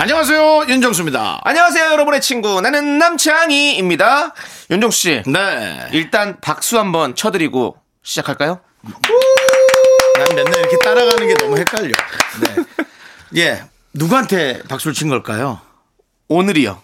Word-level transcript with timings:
안녕하세요 0.00 0.64
윤정수입니다. 0.66 1.42
안녕하세요, 1.44 1.92
여러분의 1.92 2.22
친구. 2.22 2.62
나는 2.62 2.96
남창희입니다. 2.98 4.32
윤종 4.70 4.90
씨. 4.90 5.22
네. 5.26 5.88
일단 5.92 6.40
박수 6.40 6.78
한번 6.78 7.14
쳐드리고 7.14 7.76
시작할까요? 8.02 8.60
난 8.82 10.26
맨날 10.34 10.54
이렇게 10.58 10.78
따라가는 10.78 11.28
게 11.28 11.34
너무 11.34 11.58
헷갈려. 11.58 11.92
네. 11.92 13.42
예. 13.42 13.62
누구한테 13.92 14.62
박수를 14.70 14.94
친 14.94 15.10
걸까요? 15.10 15.60
오늘이요. 16.28 16.80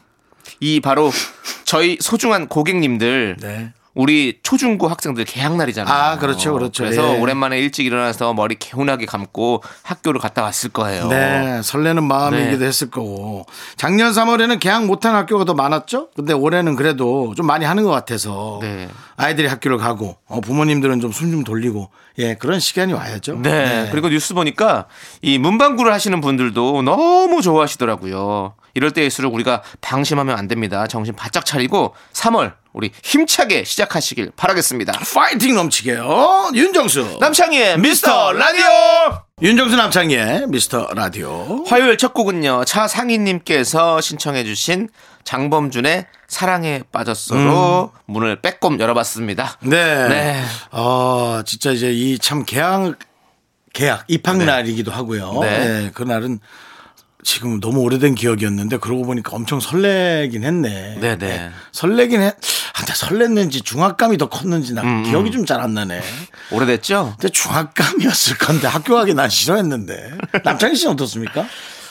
이 0.60 0.80
바로 0.80 1.10
저희 1.64 1.96
소중한 1.98 2.48
고객님들. 2.48 3.38
네. 3.40 3.72
우리 3.96 4.38
초중고 4.42 4.88
학생들 4.88 5.24
개학 5.24 5.56
날이잖아요. 5.56 5.92
아, 5.92 6.18
그렇죠, 6.18 6.52
그렇죠. 6.52 6.84
그래서 6.84 7.14
예. 7.14 7.18
오랜만에 7.18 7.58
일찍 7.58 7.86
일어나서 7.86 8.34
머리 8.34 8.54
개운하게 8.56 9.06
감고 9.06 9.62
학교를 9.82 10.20
갔다 10.20 10.42
왔을 10.42 10.68
거예요. 10.68 11.08
네, 11.08 11.62
설레는 11.62 12.04
마음이기도 12.04 12.58
네. 12.58 12.66
했을 12.66 12.90
거고. 12.90 13.46
작년 13.76 14.12
3월에는 14.12 14.60
개학 14.60 14.84
못한 14.84 15.14
학교가 15.14 15.46
더 15.46 15.54
많았죠? 15.54 16.10
근데 16.14 16.34
올해는 16.34 16.76
그래도 16.76 17.34
좀 17.36 17.46
많이 17.46 17.64
하는 17.64 17.84
것 17.84 17.90
같아서. 17.90 18.58
네. 18.60 18.86
아이들이 19.16 19.46
학교를 19.48 19.78
가고, 19.78 20.16
어, 20.26 20.42
부모님들은 20.42 21.00
좀 21.00 21.10
숨 21.10 21.30
좀 21.30 21.42
돌리고, 21.42 21.88
예, 22.18 22.34
그런 22.34 22.60
시간이 22.60 22.92
와야죠. 22.92 23.40
네. 23.42 23.88
그리고 23.90 24.10
뉴스 24.10 24.34
보니까 24.34 24.84
이 25.22 25.38
문방구를 25.38 25.90
하시는 25.90 26.20
분들도 26.20 26.82
너무 26.82 27.40
좋아하시더라고요. 27.40 28.54
이럴 28.76 28.90
때일수록 28.90 29.32
우리가 29.34 29.62
방심하면 29.80 30.38
안 30.38 30.48
됩니다. 30.48 30.86
정신 30.86 31.16
바짝 31.16 31.46
차리고 31.46 31.94
3월 32.12 32.52
우리 32.74 32.90
힘차게 33.02 33.64
시작하시길 33.64 34.32
바라겠습니다. 34.36 34.92
파이팅 35.14 35.54
넘치게요. 35.54 36.50
윤정수. 36.54 37.16
남창희의 37.18 37.78
미스터 37.78 38.32
라디오! 38.32 38.66
윤정수 39.40 39.76
남창희의 39.76 40.46
미스터 40.48 40.88
라디오. 40.94 41.64
화요일 41.64 41.96
첫 41.96 42.12
곡은요. 42.12 42.66
차상희님께서 42.66 44.02
신청해주신 44.02 44.90
장범준의 45.24 46.06
사랑에 46.28 46.82
빠졌어로 46.92 47.92
문을 48.04 48.42
빼꼼 48.42 48.78
열어봤습니다. 48.78 49.56
네. 49.62 50.08
네. 50.08 50.42
어, 50.70 51.40
진짜 51.46 51.70
이제 51.70 51.90
이 51.92 52.18
참 52.18 52.44
개학, 52.44 52.98
개학, 53.72 54.04
입학 54.08 54.36
날이기도 54.36 54.90
하고요. 54.92 55.32
네. 55.40 55.58
네. 55.58 55.90
그날은 55.94 56.40
지금 57.26 57.58
너무 57.58 57.80
오래된 57.80 58.14
기억이었는데 58.14 58.76
그러고 58.76 59.02
보니까 59.02 59.34
엄청 59.34 59.58
설레긴 59.58 60.44
했네. 60.44 60.98
네네. 61.00 61.50
설레긴 61.72 62.22
해. 62.22 62.28
아, 62.28 62.32
근데 62.78 62.92
설렜는지 62.92 63.64
중압감이 63.64 64.16
더 64.16 64.28
컸는지 64.28 64.74
나 64.74 64.82
음, 64.82 65.02
기억이 65.02 65.32
좀 65.32 65.44
잘 65.44 65.60
안 65.60 65.74
나네. 65.74 66.00
오래됐죠? 66.52 67.16
근데 67.18 67.28
중압감이었을 67.32 68.38
건데 68.38 68.68
학교 68.68 68.94
가기 68.94 69.14
난 69.14 69.28
싫어했는데. 69.28 70.18
남창희 70.44 70.76
씨는 70.76 70.92
어떻습니까? 70.92 71.44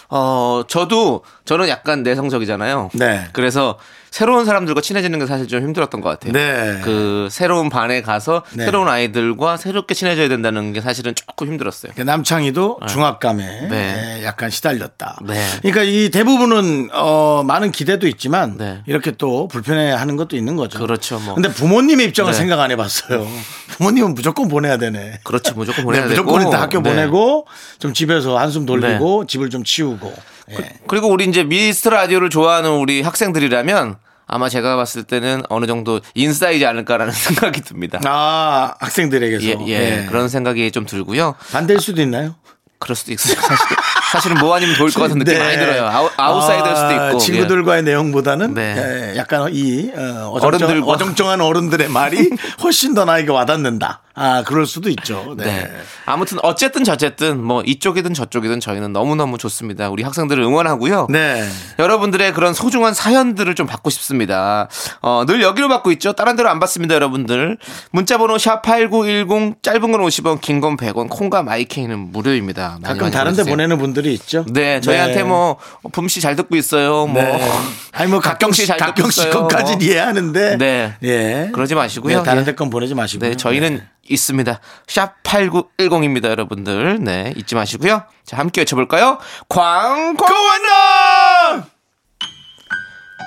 어, 0.08 0.64
저도, 0.70 1.26
저는 1.44 1.68
약간 1.68 2.02
내성적이잖아요. 2.04 2.92
네. 2.94 3.28
그래서 3.34 3.78
새로운 4.16 4.46
사람들과 4.46 4.80
친해지는 4.80 5.20
게 5.20 5.26
사실 5.26 5.46
좀 5.46 5.62
힘들었던 5.62 6.00
것 6.00 6.08
같아요. 6.08 6.32
네. 6.32 6.80
그 6.86 7.28
새로운 7.30 7.70
반에 7.70 8.02
가서 8.02 8.44
네. 8.54 8.64
새로운 8.64 8.88
아이들과 8.88 9.58
새롭게 9.58 9.94
친해져야 9.94 10.30
된다는 10.30 10.72
게 10.72 10.80
사실은 10.80 11.14
조금 11.16 11.48
힘들었어요. 11.48 11.92
남창희도 11.98 12.80
중압감에 12.88 13.68
네. 13.68 14.20
예, 14.22 14.24
약간 14.24 14.50
시달렸다. 14.50 15.20
네. 15.28 15.46
그러니까 15.64 15.84
이 15.84 16.12
대부분은 16.12 16.92
어, 16.94 17.44
많은 17.46 17.74
기대도 17.74 18.08
있지만 18.08 18.56
네. 18.58 18.84
이렇게 18.86 19.12
또 19.12 19.50
불편해하는 19.50 20.16
것도 20.16 20.38
있는 20.38 20.56
거죠. 20.56 20.80
그렇죠, 20.80 21.20
뭐. 21.20 21.36
근데 21.36 21.50
부모님의 21.50 22.06
입장을 22.06 22.32
네. 22.32 22.38
생각 22.38 22.62
안 22.62 22.72
해봤어요. 22.72 23.28
부모님은 23.76 24.14
무조건 24.14 24.48
보내야 24.48 24.78
되네. 24.78 25.20
그렇죠. 25.26 25.54
무조건 25.56 25.84
보내야 25.84 26.04
네, 26.04 26.16
되고. 26.16 26.24
무조건 26.24 26.42
일단 26.46 26.62
학교 26.62 26.82
네. 26.82 26.90
보내고 26.90 27.48
좀 27.80 27.94
집에서 27.94 28.38
한숨 28.38 28.66
돌리고 28.66 29.26
집을 29.28 29.50
좀 29.50 29.66
치우고. 29.66 30.14
예. 30.52 30.70
그리고 30.88 31.10
우리 31.10 31.26
이제 31.26 31.44
미스터 31.44 31.90
라디오를 31.90 32.30
좋아하는 32.30 32.70
우리 32.70 33.02
학생들이라면 33.02 34.05
아마 34.28 34.50
제가 34.50 34.76
봤을 34.76 35.04
때는 35.04 35.44
어느 35.50 35.66
정도 35.68 36.00
인싸이지 36.14 36.66
않을까라는 36.66 37.12
생각이 37.14 37.62
듭니다. 37.62 38.00
아 38.06 38.74
학생들에게서 38.80 39.46
예, 39.46 39.56
예. 39.68 40.02
예. 40.02 40.06
그런 40.08 40.30
생각이 40.30 40.72
좀 40.72 40.86
들고요. 40.86 41.36
반대일 41.52 41.80
수도 41.80 42.02
있나요? 42.02 42.36
그럴 42.80 42.96
수도 42.96 43.14
있어요. 43.14 43.36
사실, 43.40 43.78
사실은 44.12 44.38
뭐 44.38 44.54
아니면 44.54 44.76
좋을 44.76 44.92
것 44.92 45.02
같은 45.02 45.18
느낌이 45.18 45.38
네. 45.38 45.44
많이 45.44 45.58
들어요. 45.58 45.86
아웃, 45.88 46.12
아웃사이더일 46.18 46.76
수도 46.76 46.88
아, 46.88 47.08
있고. 47.08 47.18
친구들과의 47.20 47.84
내용보다는 47.84 48.54
네. 48.54 49.12
예, 49.14 49.18
약간 49.18 49.50
이 49.52 49.92
어, 49.96 50.30
어정쩡, 50.34 50.84
어정쩡한 50.84 51.42
어른들의 51.42 51.88
말이 51.90 52.30
훨씬 52.64 52.94
더 52.94 53.06
나에게 53.06 53.32
와닿는다. 53.32 54.02
아 54.18 54.44
그럴 54.44 54.66
수도 54.66 54.90
있죠. 54.90 55.36
네. 55.38 55.44
네. 55.46 55.72
아무튼 56.06 56.38
어쨌든 56.42 56.86
저쨌든 56.86 57.44
뭐 57.44 57.62
이쪽이든 57.66 58.14
저쪽이든 58.14 58.62
저희는 58.62 58.94
너무너무 58.94 59.38
좋습니다. 59.38 59.90
우리 59.90 60.04
학생들을 60.04 60.42
응원하고요. 60.42 61.08
네. 61.10 61.46
여러분들의 61.80 62.34
그런 62.34 62.54
소중한 62.54 62.94
사연들을 62.94 63.54
좀 63.56 63.68
받고 63.68 63.90
싶습니다. 63.90 64.70
어, 65.02 65.26
늘 65.28 65.42
여기로 65.42 65.68
받고 65.68 65.92
있죠. 65.94 66.14
다른 66.14 66.38
데로 66.38 66.50
안 66.50 66.60
받습니다, 66.62 66.96
여러분들. 66.96 67.58
문자 67.92 68.18
번호 68.18 68.36
샵8910 68.38 69.62
짧은 69.62 69.92
건 69.92 70.02
50원, 70.02 70.40
긴 70.42 70.62
건 70.62 70.78
100원, 70.78 71.10
콩과 71.10 71.44
마이케이는 71.44 72.12
무료입니다. 72.14 72.80
가끔 72.82 73.02
많이 73.02 73.12
다른 73.12 73.32
데 73.34 73.44
보내주세요. 73.44 73.52
보내는 73.54 73.78
분들이 73.78 74.14
있죠. 74.14 74.46
네, 74.50 74.80
저희한테 74.80 75.16
네. 75.18 75.24
뭐 75.24 75.58
붐씨 75.92 76.22
잘 76.22 76.38
듣고 76.38 76.56
있어요. 76.56 77.06
뭐 77.08 77.22
네. 77.22 77.52
아니 77.92 78.10
뭐 78.10 78.22
가끔씩 78.22 78.66
잘 78.66 78.78
듣고 78.78 79.10
가끔씩 79.10 79.34
뭐. 79.34 79.50
이해하는데. 79.82 80.58
네. 80.58 80.94
예. 81.04 81.50
그러지 81.54 81.76
마시고요. 81.76 82.20
네, 82.20 82.24
다른 82.24 82.42
예. 82.44 82.46
데건 82.46 82.70
보내지 82.70 82.96
마시고요. 82.96 83.32
네, 83.32 83.36
저희는 83.36 83.82
있습니다. 84.08 84.60
샵 84.88 85.22
8910입니다, 85.24 86.30
여러분들. 86.30 87.00
네, 87.02 87.34
잊지 87.36 87.56
마시고요. 87.56 88.04
자, 88.26 88.38
함께 88.38 88.62
외쳐볼까요? 88.62 89.18
광고원나! 89.50 91.66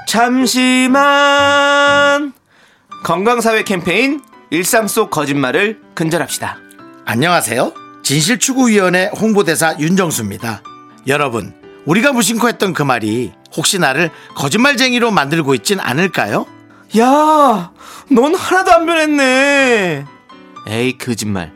잠시만! 0.06 1.02
건강사회 3.04 3.64
캠페인 3.64 4.22
일상 4.50 4.88
속 4.88 5.10
거짓말을 5.10 5.80
근절합시다. 5.94 6.56
안녕하세요. 7.04 7.74
진실추구위원회 8.02 9.10
홍보대사 9.20 9.76
윤정수입니다. 9.78 10.62
여러분, 11.06 11.54
우리가 11.84 12.12
무심코 12.12 12.48
했던 12.48 12.72
그 12.72 12.82
말이 12.82 13.32
혹시 13.56 13.78
나를 13.78 14.10
거짓말쟁이로 14.34 15.10
만들고 15.10 15.54
있진 15.54 15.80
않을까요? 15.80 16.46
야, 16.98 17.70
넌 18.10 18.34
하나도 18.34 18.72
안 18.72 18.86
변했네. 18.86 20.06
에이, 20.68 20.98
거짓말. 20.98 21.52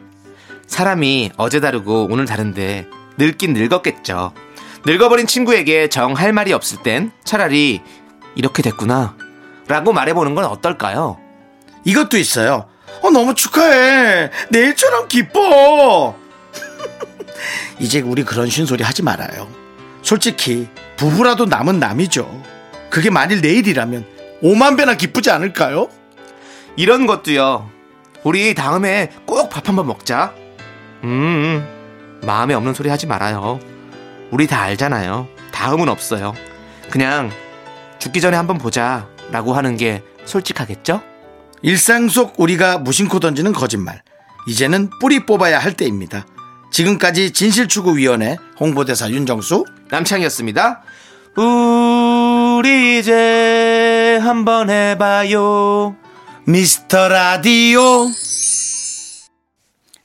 사람이 0.67 1.33
어제 1.37 1.61
다르고 1.61 2.09
오늘 2.11 2.25
다른데 2.25 2.87
늙긴 3.19 3.53
늙었겠죠. 3.53 4.33
늙어버린 4.87 5.27
친구에게 5.27 5.89
정 5.89 6.15
할 6.15 6.33
말이 6.33 6.53
없을 6.53 6.79
땐 6.83 7.13
차라리 7.25 7.83
이렇게 8.35 8.63
됐구나. 8.63 9.17
라고 9.69 9.93
말해보는 9.93 10.35
건 10.35 10.45
어떨까요? 10.47 11.19
이것도 11.85 12.17
있어요. 12.17 12.69
어, 13.03 13.11
너무 13.11 13.35
축하해. 13.35 14.31
내일처럼 14.51 15.09
기뻐. 15.09 16.17
이제 17.79 18.01
우리 18.01 18.25
그런 18.25 18.49
쉰소리 18.49 18.83
하지 18.83 19.03
말아요. 19.03 19.49
솔직히 20.03 20.69
부부라도 20.97 21.45
남은 21.47 21.79
남이죠. 21.79 22.43
그게 22.91 23.11
만일 23.11 23.41
내일이라면 23.41 24.07
5만 24.43 24.77
배나 24.77 24.97
기쁘지 24.97 25.31
않을까요? 25.31 25.89
이런 26.77 27.07
것도요. 27.07 27.71
우리 28.25 28.55
다음에 28.55 29.11
꼭 29.27 29.49
밥 29.51 29.69
한번 29.69 29.87
먹자. 29.87 30.33
음, 31.05 31.67
마음에 32.25 32.55
없는 32.55 32.75
소리 32.75 32.89
하지 32.89 33.07
말아요. 33.07 33.59
우리 34.31 34.47
다 34.47 34.63
알잖아요. 34.63 35.29
다음은 35.53 35.89
없어요. 35.89 36.33
그냥 36.91 37.31
죽기 37.99 38.21
전에 38.21 38.37
한번 38.37 38.59
보자. 38.59 39.09
라고 39.31 39.55
하는 39.55 39.77
게 39.77 40.03
솔직하겠죠? 40.25 41.01
일상 41.63 42.09
속 42.09 42.39
우리가 42.39 42.79
무심코 42.79 43.19
던지는 43.21 43.53
거짓말. 43.53 44.03
이제는 44.47 44.91
뿌리 45.01 45.25
뽑아야 45.27 45.59
할 45.59 45.73
때입니다. 45.75 46.27
지금까지 46.71 47.33
진실추구위원회 47.33 48.37
홍보대사 48.59 49.11
윤정수. 49.11 49.65
남창희였습니다. 49.91 50.83
우리 51.37 52.99
이제 52.99 54.19
한번 54.23 54.71
해봐요. 54.71 55.97
미스터 56.45 57.09
라디오. 57.09 58.07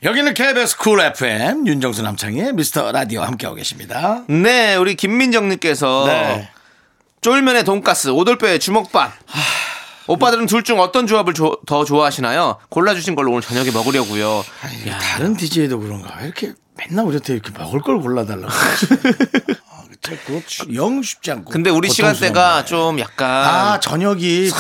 여기는 0.03 0.33
KBS 0.35 0.77
쿨 0.77 1.01
FM 1.01 1.65
윤정수 1.67 2.03
남창희의 2.03 2.53
미스터 2.53 2.91
라디오 2.91 3.21
함께하고 3.23 3.55
계십니다. 3.55 4.23
네, 4.29 4.75
우리 4.75 4.95
김민정님께서 4.95 6.03
네. 6.07 6.49
쫄면에 7.21 7.63
돈가스, 7.63 8.09
오돌뼈에 8.09 8.59
주먹밥. 8.59 9.11
오빠들은 10.05 10.45
둘 10.45 10.63
중 10.63 10.79
어떤 10.79 11.07
조합을 11.07 11.33
조- 11.33 11.57
더 11.65 11.83
좋아하시나요? 11.83 12.57
골라주신 12.69 13.15
걸로 13.15 13.31
오늘 13.31 13.41
저녁에 13.41 13.71
먹으려고요. 13.71 14.45
아니, 14.61 14.85
다른 14.85 15.35
DJ도 15.35 15.79
그런가? 15.79 16.15
왜 16.19 16.25
이렇게 16.25 16.53
맨날 16.75 17.05
우리한테 17.05 17.33
이렇게 17.33 17.51
먹을 17.57 17.81
걸 17.81 17.99
골라달라고. 17.99 18.47
아, 19.69 19.83
그쵸. 19.89 20.15
그거 20.25 20.41
치- 20.47 20.63
영 20.75 21.01
쉽지 21.01 21.31
않고. 21.31 21.51
근데 21.51 21.71
우리 21.71 21.89
시간대가. 21.89 22.63
좀 22.63 22.99
약간 22.99 23.27
아, 23.29 23.79
저녁이. 23.81 24.49
또- 24.51 24.55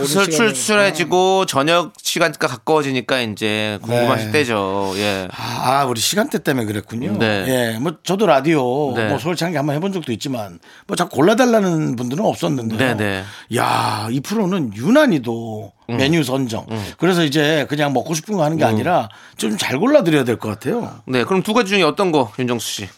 아, 0.00 0.04
출- 0.04 0.24
시간에- 0.24 0.30
출출해지고 0.36 1.46
저녁 1.46 1.92
시간대가 2.02 2.46
가까워지니까 2.46 3.20
이제 3.20 3.78
궁금하실 3.82 4.26
네. 4.26 4.32
때죠. 4.32 4.92
예. 4.96 5.28
아, 5.32 5.84
우리 5.84 6.00
시간대 6.00 6.38
때문에 6.42 6.66
그랬군요. 6.66 7.16
네. 7.18 7.44
예, 7.74 7.78
뭐 7.78 7.96
저도 8.02 8.26
라디오 8.26 8.94
네. 8.94 9.08
뭐 9.08 9.18
서울창기 9.18 9.56
한번 9.56 9.74
해본 9.76 9.92
적도 9.92 10.12
있지만 10.12 10.58
뭐 10.86 10.96
자꾸 10.96 11.16
골라달라는 11.16 11.96
분들은 11.96 12.24
없었는데. 12.24 12.76
네, 12.76 12.94
네. 12.96 13.24
야, 13.56 14.08
이 14.10 14.20
프로는 14.20 14.74
유난히도 14.76 15.72
음. 15.90 15.96
메뉴 15.96 16.22
선정. 16.24 16.66
그래서 16.98 17.22
이제 17.24 17.66
그냥 17.68 17.92
먹고 17.92 18.14
싶은 18.14 18.36
거 18.36 18.44
하는 18.44 18.56
게 18.56 18.64
음. 18.64 18.68
아니라 18.68 19.08
좀 19.36 19.56
잘 19.56 19.78
골라드려야 19.78 20.24
될 20.24 20.36
것 20.38 20.48
같아요. 20.48 21.00
네, 21.06 21.24
그럼 21.24 21.42
두 21.42 21.54
가지 21.54 21.70
중에 21.70 21.82
어떤 21.82 22.12
거, 22.12 22.32
윤정수 22.38 22.66
씨? 22.68 22.88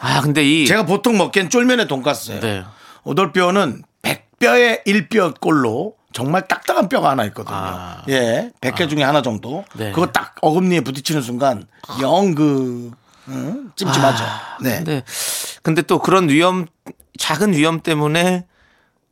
아, 0.00 0.20
근데 0.20 0.44
이 0.44 0.66
제가 0.66 0.84
보통 0.86 1.16
먹기엔 1.18 1.50
쫄면에 1.50 1.86
돈가스예요. 1.86 2.40
네. 2.40 2.62
오돌뼈는 3.04 3.82
100 3.95 3.95
뼈에 4.38 4.82
1뼈 4.86 5.40
꼴로 5.40 5.94
정말 6.12 6.48
딱딱한 6.48 6.88
뼈가 6.88 7.10
하나 7.10 7.24
있거든요. 7.26 7.56
아. 7.56 8.02
예, 8.08 8.50
100개 8.60 8.88
중에 8.88 9.02
하나 9.02 9.22
정도. 9.22 9.64
네. 9.74 9.92
그거 9.92 10.06
딱 10.06 10.34
어금니에 10.40 10.80
부딪히는 10.80 11.22
순간 11.22 11.66
영그 12.00 12.92
찜찜하죠. 13.76 14.24
네. 14.62 14.76
근데 14.76 15.02
근데 15.62 15.82
또 15.82 15.98
그런 15.98 16.28
위험 16.28 16.66
작은 17.18 17.52
위험 17.52 17.80
때문에 17.80 18.46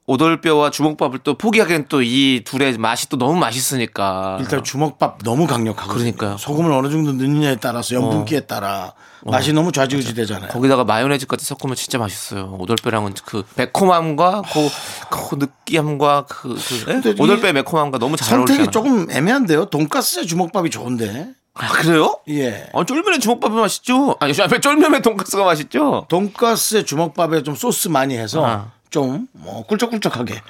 오돌뼈와 0.07 0.71
주먹밥을 0.71 1.21
또 1.21 1.35
포기하기엔 1.39 1.87
또 1.89 2.03
이 2.03 2.43
둘의 2.45 2.77
맛이 2.77 3.09
또 3.09 3.17
너무 3.17 3.35
맛있으니까. 3.37 4.37
일단 4.41 4.63
주먹밥 4.63 5.19
너무 5.25 5.47
강력하고 5.47 5.95
그러니까요. 5.95 6.37
소금을 6.37 6.71
어느 6.73 6.91
정도 6.91 7.13
넣느냐에 7.13 7.57
따라서 7.57 7.95
염분기에 7.95 8.41
따라 8.41 8.93
맛이 9.25 9.55
너무 9.55 9.73
좌지우지 9.73 10.15
되잖아요. 10.15 10.51
거기다가 10.51 10.85
마요네즈까지 10.85 11.47
섞으면 11.47 11.77
진짜 11.77 11.97
맛있어요. 11.99 12.57
오돌뼈랑은 12.59 13.15
그 13.25 13.43
매콤함과 13.57 14.43
그, 14.53 14.69
그 15.11 15.35
느끼함과 15.37 16.27
그, 16.29 16.55
그 17.03 17.15
오돌뼈의 17.19 17.55
매콤함과 17.55 17.99
너무 17.99 18.17
잘 18.17 18.39
어울리잖아요. 18.39 18.65
선택이 18.67 18.71
조금 18.71 19.11
애매한데요. 19.11 19.67
돈가스에 19.67 20.27
주먹밥이 20.27 20.69
좋은데. 20.69 21.29
아, 21.55 21.69
그래요? 21.69 22.19
예. 22.29 22.69
아, 22.75 22.85
쫄면에 22.85 23.21
주먹밥이 23.21 23.55
맛있죠? 23.55 24.17
아니, 24.21 24.35
앞에 24.39 24.61
쫄면에 24.61 25.01
돈가스가 25.01 25.45
맛있죠? 25.45 26.05
돈가스에 26.11 26.85
주먹밥에 26.85 27.45
좀 27.45 27.55
소스 27.55 27.87
많이 27.89 28.17
해서 28.19 28.45
아. 28.45 28.73
좀 28.95 29.29
뭐 29.33 29.65
꿀쩍꿀쩍하게 29.67 30.41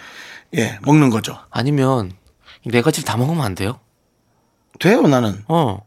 예 0.56 0.78
먹는 0.82 1.10
거죠. 1.10 1.38
아니면 1.50 2.12
이 2.66 2.72
네 2.72 2.82
가지를 2.82 3.04
다 3.06 3.16
먹으면 3.16 3.44
안 3.44 3.54
돼요? 3.54 3.80
돼요 4.78 5.02
나는. 5.02 5.42
어. 5.48 5.78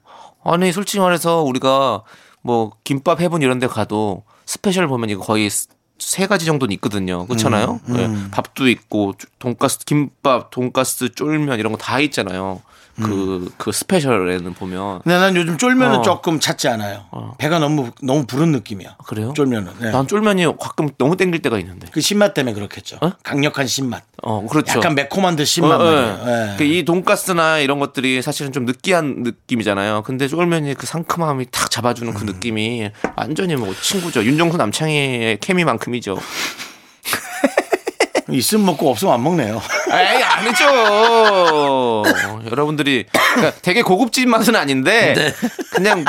아니, 0.44 0.72
솔직히 0.72 1.00
말해서 1.00 1.42
우리가 1.44 2.04
뭐 2.42 2.72
김밥 2.84 3.20
heaven 3.22 3.42
이런 3.42 3.60
데 3.60 3.68
가도 3.68 4.24
special 4.46 4.88
보면 4.88 5.10
이거 5.10 5.22
거의 5.22 5.50
스- 5.50 5.68
세 6.00 6.26
가지 6.28 6.46
정도는 6.46 6.74
있거든요. 6.76 7.26
그렇잖아요. 7.26 7.80
음, 7.90 7.98
예, 7.98 8.32
밥도 8.32 8.70
있고 8.70 9.14
돈가스 9.40 9.80
김밥, 9.86 10.52
돈가스, 10.52 11.10
쫄면 11.14 11.60
이런 11.60 11.72
거 11.74 11.78
다 11.78 12.00
있잖아요. 12.00 12.62
그그 13.02 13.72
special에는 13.72 14.54
보면 14.54 15.02
근데 15.04 15.18
난 15.18 15.36
요즘 15.36 15.58
쫄면은 15.58 15.98
어. 15.98 16.02
조금 16.02 16.40
찾지 16.40 16.68
않아요. 16.68 17.06
배가 17.38 17.60
너무 17.60 17.92
너무 18.02 18.26
부른 18.26 18.52
느낌이야. 18.52 18.98
그래요? 19.06 19.34
쫄면은. 19.36 19.72
네. 19.80 19.92
난 19.92 20.08
쫄면이 20.08 20.46
가끔 20.60 20.90
너무 20.98 21.16
땡길 21.16 21.42
때가 21.42 21.60
있는데. 21.60 21.88
그 21.92 22.02
신맛 22.02 22.34
때문에 22.34 22.54
그렇겠죠. 22.54 22.98
어? 23.02 23.12
강력한 23.24 23.68
신맛. 23.68 24.04
어, 24.24 24.46
그렇죠. 24.48 24.80
약간 24.80 24.96
매콤한 24.96 25.36
듯 25.36 25.46
신맛 25.46 25.80
어, 25.80 25.86
예. 25.86 25.96
말이에요. 25.96 26.20
예. 26.26 26.56
그이 26.58 26.86
돈가스나 26.86 27.60
이런 27.60 27.80
것들이 27.80 28.22
사실은 28.22 28.52
좀 28.52 28.66
느끼한 28.66 29.24
느낌이잖아요. 29.24 30.02
근데 30.04 30.28
쫄면이 30.28 30.74
그 30.74 30.88
상큼함이 30.88 31.48
탁 31.52 31.70
잡아주는 31.70 32.12
음. 32.12 32.18
그 32.18 32.24
느낌이 32.24 32.90
완전히 33.16 33.56
뭐 33.56 33.74
친구죠. 33.80 34.24
윤정수 34.24 34.58
남창희의 34.58 35.40
케미만큼이죠. 35.40 36.18
있으면 38.30 38.66
먹고 38.66 38.90
없으면 38.90 39.14
안 39.14 39.24
먹네요. 39.24 39.62
에이 39.92 40.24
아니죠. 40.38 42.04
여러분들이 42.52 43.06
그러니까 43.34 43.60
되게 43.62 43.82
고급진 43.82 44.30
맛은 44.30 44.56
아닌데 44.56 45.34
그냥 45.74 46.06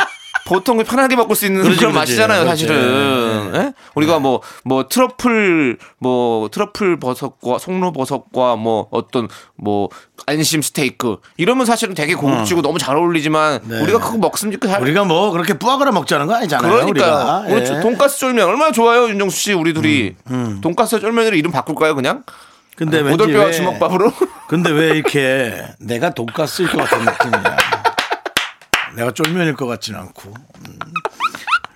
보통 0.47 0.83
편하게 0.83 1.15
먹을 1.15 1.37
수 1.37 1.45
있는 1.45 1.59
네. 1.61 1.65
그렇지, 1.65 1.79
그런 1.79 1.93
그렇지. 1.93 2.13
맛이잖아요, 2.13 2.45
그렇지. 2.45 2.63
사실은. 2.67 3.53
예? 3.55 3.73
우리가 3.95 4.19
뭐뭐 4.19 4.89
트러플 4.89 5.77
뭐 5.99 6.49
트러플 6.49 6.99
버섯과 6.99 7.59
송로 7.59 7.93
버섯과 7.93 8.57
뭐 8.57 8.89
어떤 8.91 9.29
뭐 9.57 9.91
안심 10.27 10.63
스테이크 10.63 11.19
이러면 11.37 11.67
사실은 11.67 11.95
되게 11.95 12.15
고급지고 12.15 12.63
너무 12.63 12.79
잘 12.79 12.97
어울리지만 12.97 13.61
네. 13.65 13.81
우리가 13.83 13.99
그거 13.99 14.17
먹습니까? 14.17 14.69
잘 14.69 14.81
우리가 14.81 15.05
뭐 15.05 15.33
그렇게 15.33 15.53
뿌아그라 15.53 15.93
먹자는 15.93 16.27
거 16.27 16.35
아니잖아요. 16.37 16.71
그러니까 16.71 16.91
우리가. 16.91 17.45
예. 17.49 17.55
그렇죠. 17.55 17.81
돈가스 17.81 18.19
쫄면 18.19 18.49
얼마나 18.49 18.73
좋아요, 18.73 19.09
윤정수 19.11 19.37
씨 19.39 19.53
우리 19.53 19.75
둘이 19.75 20.15
돈가스 20.63 20.99
쫄면으로 20.99 21.37
이름 21.37 21.53
바꿀까요, 21.53 21.95
그냥? 21.95 22.23
근데 22.79 22.99
왠지 23.01 23.15
오돌뼈와 23.15 23.47
왜- 23.47 23.53
주먹밥으로? 23.53 24.13
근데 24.49 24.71
왜 24.71 24.91
이렇게 24.91 25.67
내가 25.81 26.11
돈가스일 26.15 26.71
것 26.71 26.79
같은 26.79 27.05
느낌이야. 27.05 27.57
내가 28.95 29.11
쫄면일 29.13 29.55
것 29.57 29.67
같지는 29.67 29.99
않고. 29.99 30.33
음, 30.33 30.79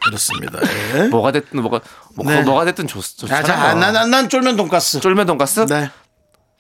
그렇습니다. 0.04 0.60
예. 0.96 1.02
뭐가 1.08 1.32
됐든 1.32 1.60
뭐가 1.60 1.80
뭐, 2.14 2.30
네. 2.30 2.42
뭐가 2.42 2.64
됐든 2.66 2.86
좋, 2.86 3.00
자, 3.02 3.16
좋잖아요. 3.16 3.44
자, 3.44 3.74
난, 3.74 3.92
난, 3.92 4.10
난 4.10 4.28
쫄면 4.28 4.56
돈가스. 4.56 5.00
쫄면 5.00 5.26
돈가스? 5.26 5.66
네. 5.66 5.90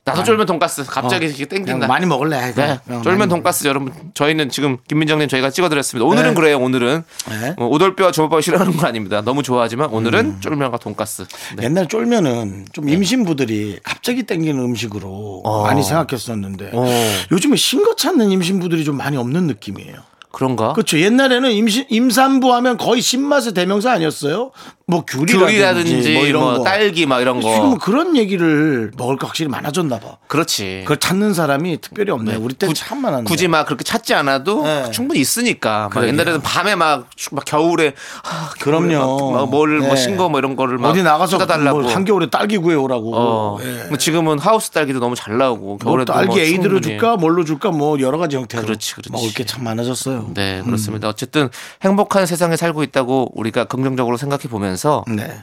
나도 0.04 0.24
쫄면 0.24 0.46
돈가스. 0.46 0.84
갑자기 0.84 1.26
어. 1.26 1.28
이렇게 1.28 1.44
그냥 1.46 1.64
땡긴다. 1.64 1.86
많이 1.86 2.06
먹을래. 2.06 2.52
네. 2.54 2.78
그냥 2.84 3.02
쫄면. 3.02 3.28
돈가스 3.28 3.68
여러분 3.68 3.92
저희는 4.14 4.48
지금 4.50 4.78
김민정님 4.88 5.28
저희가 5.28 5.50
찍어드렸습니다. 5.50 6.04
오늘은 6.04 6.30
네. 6.30 6.34
그래요. 6.34 6.58
오늘은 6.58 7.04
네. 7.30 7.54
어, 7.56 7.66
오돌뼈와 7.66 8.10
주먹밥을 8.10 8.42
싫어하는 8.42 8.76
건 8.76 8.86
아닙니다. 8.86 9.22
너무 9.22 9.44
좋아하지만 9.44 9.90
오늘은 9.90 10.40
쫄면과 10.40 10.78
돈가스. 10.78 11.24
네. 11.56 11.64
옛날 11.66 11.86
쫄면은 11.86 12.66
좀 12.72 12.88
임신부들이 12.88 13.78
갑자기 13.84 14.24
땡기는 14.24 14.60
음식으로 14.60 15.42
어. 15.44 15.62
많이 15.62 15.84
생각했었는데 15.84 16.70
어. 16.74 16.84
요즘에 17.30 17.54
신거 17.54 17.94
찾는 17.94 18.30
임신부들이 18.32 18.84
좀 18.84 18.96
많이 18.96 19.16
없는 19.16 19.46
느낌이에요. 19.46 19.94
그런가? 20.32 20.72
그렇죠. 20.72 20.98
옛날에는 20.98 21.52
임신 21.52 21.84
임산부 21.90 22.52
하면 22.54 22.78
거의 22.78 23.02
신맛의 23.02 23.52
대명사 23.52 23.92
아니었어요? 23.92 24.50
뭐 24.92 25.04
귤이라든지, 25.06 25.36
귤이라든지 25.38 26.14
뭐 26.14 26.26
이런 26.26 26.42
뭐 26.42 26.58
거. 26.58 26.64
딸기 26.64 27.06
막 27.06 27.20
이런 27.20 27.40
거. 27.40 27.52
지금은 27.54 27.78
그런 27.78 28.16
얘기를 28.16 28.90
먹을 28.96 29.16
거 29.16 29.26
확실히 29.26 29.48
많아졌나 29.50 29.98
봐. 29.98 30.16
그렇지. 30.28 30.80
그걸 30.84 30.98
찾는 30.98 31.34
사람이 31.34 31.80
특별히 31.80 32.10
없네. 32.12 32.36
우리 32.36 32.54
때는 32.54 32.74
구- 32.74 32.78
참 32.80 33.00
많았는데. 33.02 33.28
굳이 33.28 33.48
막 33.48 33.64
그렇게 33.66 33.84
찾지 33.84 34.14
않아도 34.14 34.62
네. 34.64 34.90
충분히 34.90 35.20
있으니까. 35.20 35.88
막. 35.94 36.06
옛날에는 36.06 36.40
밤에 36.42 36.74
막, 36.74 37.06
막 37.30 37.44
겨울에 37.44 37.94
아, 38.24 38.50
겨울에 38.58 38.88
그럼요. 38.94 39.32
막 39.32 39.48
뭘, 39.50 39.78
뭐 39.78 39.90
네. 39.90 39.96
신거 39.96 40.28
뭐 40.28 40.38
이런 40.38 40.56
거를 40.56 40.78
막 40.78 40.90
어디 40.90 41.02
나가서 41.02 41.38
달라고 41.46 41.80
뭐 41.82 41.90
한겨울에 41.92 42.26
딸기 42.30 42.58
구해오라고. 42.58 43.12
어. 43.16 43.58
예. 43.62 43.84
뭐 43.88 43.98
지금은 43.98 44.38
하우스 44.38 44.70
딸기도 44.70 44.98
너무 45.00 45.14
잘 45.14 45.36
나오고 45.38 45.64
뭐 45.66 45.76
겨울에 45.78 46.04
도 46.04 46.12
딸기 46.12 46.28
뭐 46.28 46.38
에이드로. 46.38 46.80
줄까 46.80 47.16
뭘로 47.16 47.44
줄까 47.44 47.70
뭐 47.70 47.98
여러 48.00 48.18
가지 48.18 48.36
형태로 48.36 48.62
그렇지, 48.64 48.94
그렇지. 48.94 49.10
먹을 49.12 49.30
게 49.32 49.44
참 49.44 49.64
많아졌어요. 49.64 50.30
네, 50.34 50.62
그렇습니다. 50.64 51.08
어쨌든 51.08 51.48
행복한 51.82 52.26
세상에 52.26 52.56
살고 52.56 52.82
있다고 52.84 53.32
우리가 53.34 53.64
긍정적으로 53.64 54.16
생각해 54.16 54.42
보면서 54.44 54.81
네. 55.08 55.42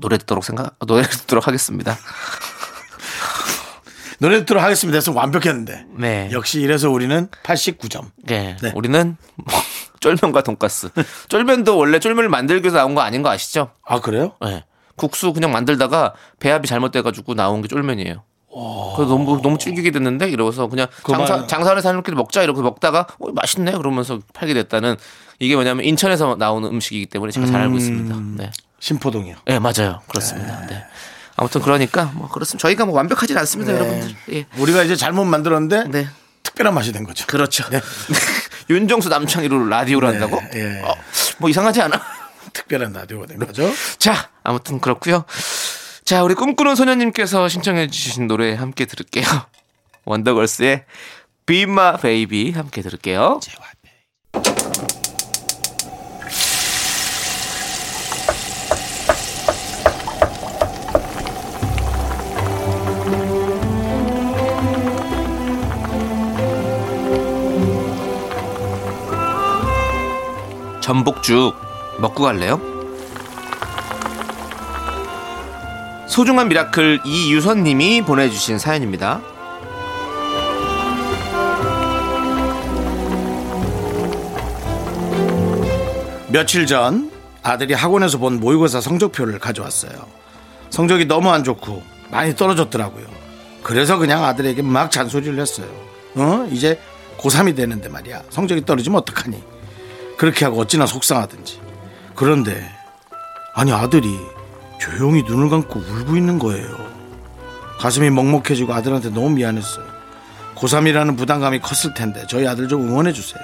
노래 0.00 0.18
듣도록 0.18 0.44
생각 0.44 0.76
노래 0.86 1.02
듣도록 1.08 1.46
하겠습니다. 1.46 1.96
노래 4.20 4.40
듣도록 4.40 4.62
하겠습니다. 4.62 4.96
해서 4.96 5.12
완벽했는데. 5.12 5.86
네. 5.96 6.28
역시 6.32 6.60
이래서 6.60 6.90
우리는 6.90 7.28
89점. 7.44 8.10
네. 8.24 8.56
네. 8.60 8.72
우리는 8.74 9.16
쫄면과 10.00 10.42
돈가스. 10.42 10.88
쫄면도 11.28 11.76
원래 11.76 12.00
쫄면을 12.00 12.28
만들기 12.28 12.64
위해서 12.64 12.78
나온 12.78 12.94
거 12.94 13.00
아닌 13.02 13.22
거 13.22 13.30
아시죠? 13.30 13.70
아 13.86 14.00
그래요? 14.00 14.32
네. 14.40 14.64
국수 14.96 15.32
그냥 15.32 15.52
만들다가 15.52 16.14
배합이 16.40 16.66
잘못돼가지고 16.66 17.34
나온 17.34 17.62
게 17.62 17.68
쫄면이에요. 17.68 18.24
그래서 18.96 19.12
너무 19.12 19.40
너무 19.40 19.58
질기게 19.58 19.92
됐는데 19.92 20.30
이러고서 20.30 20.66
그냥 20.66 20.88
그만. 21.04 21.24
장사 21.26 21.46
장사하는 21.46 21.82
사람끼리 21.82 22.16
먹자 22.16 22.42
이러고 22.42 22.62
먹다가 22.62 23.06
어, 23.20 23.30
맛있네 23.30 23.72
그러면서 23.72 24.18
팔게 24.34 24.54
됐다는 24.54 24.96
이게 25.38 25.54
뭐냐면 25.54 25.84
인천에서 25.84 26.34
나오는 26.36 26.68
음식이기 26.68 27.06
때문에 27.06 27.30
제가 27.30 27.46
잘 27.46 27.60
알고 27.60 27.76
있습니다. 27.76 28.16
네. 28.42 28.50
심포동이요. 28.80 29.36
네 29.46 29.58
맞아요 29.58 30.02
그렇습니다. 30.08 30.66
네. 30.66 30.84
아무튼 31.36 31.60
그러니까 31.60 32.06
뭐 32.14 32.28
그렇습니다. 32.28 32.62
저희가 32.62 32.84
뭐 32.84 32.94
완벽하진 32.96 33.38
않습니다, 33.38 33.72
여러분들. 33.72 34.16
예. 34.32 34.46
우리가 34.58 34.82
이제 34.82 34.96
잘못 34.96 35.24
만들었는데 35.24 35.84
네. 35.88 36.08
특별한 36.42 36.74
맛이 36.74 36.92
된 36.92 37.04
거죠. 37.04 37.26
그렇죠. 37.26 37.64
윤정수 38.68 39.08
남창희로 39.08 39.68
라디오를 39.68 40.08
한다고? 40.08 40.40
예. 40.54 40.82
어, 40.82 40.94
뭐 41.38 41.48
이상하지 41.48 41.80
않아? 41.82 42.00
특별한 42.52 42.92
라디오가 42.92 43.26
된 43.26 43.38
거죠. 43.38 43.70
자, 43.98 44.30
아무튼 44.42 44.80
그렇고요. 44.80 45.24
자, 46.04 46.24
우리 46.24 46.34
꿈꾸는 46.34 46.74
소녀님께서 46.74 47.48
신청해 47.48 47.88
주신 47.88 48.26
노래 48.26 48.54
함께 48.54 48.84
들을게요. 48.84 49.24
원더걸스의 50.06 50.84
Be 51.46 51.62
My 51.62 51.96
Baby 52.00 52.50
함께 52.52 52.82
들을게요. 52.82 53.40
전복죽 70.88 71.54
먹고 71.98 72.22
갈래요? 72.22 72.58
소중한 76.08 76.48
미라클 76.48 77.00
이유선 77.04 77.62
님이 77.62 78.00
보내주신 78.00 78.58
사연입니다. 78.58 79.20
며칠 86.28 86.64
전 86.64 87.10
아들이 87.42 87.74
학원에서 87.74 88.16
본 88.16 88.40
모의고사 88.40 88.80
성적표를 88.80 89.38
가져왔어요. 89.38 89.92
성적이 90.70 91.04
너무 91.04 91.28
안 91.28 91.44
좋고 91.44 91.82
많이 92.10 92.34
떨어졌더라고요. 92.34 93.04
그래서 93.62 93.98
그냥 93.98 94.24
아들에게 94.24 94.62
막 94.62 94.90
잔소리를 94.90 95.38
했어요. 95.38 95.68
어? 96.14 96.48
이제 96.50 96.80
고3이 97.18 97.54
되는데 97.54 97.90
말이야. 97.90 98.22
성적이 98.30 98.64
떨어지면 98.64 99.00
어떡하니? 99.00 99.57
그렇게 100.18 100.44
하고 100.44 100.60
어찌나 100.60 100.84
속상하든지. 100.86 101.60
그런데 102.14 102.68
아니 103.54 103.72
아들이 103.72 104.18
조용히 104.80 105.22
눈을 105.22 105.48
감고 105.48 105.80
울고 105.80 106.16
있는 106.16 106.38
거예요. 106.38 106.68
가슴이 107.78 108.10
먹먹해지고 108.10 108.72
아들한테 108.74 109.10
너무 109.10 109.30
미안했어요. 109.30 109.84
고3이라는 110.56 111.16
부담감이 111.16 111.60
컸을 111.60 111.94
텐데 111.94 112.24
저희 112.28 112.46
아들 112.46 112.66
좀 112.68 112.88
응원해 112.88 113.12
주세요. 113.12 113.40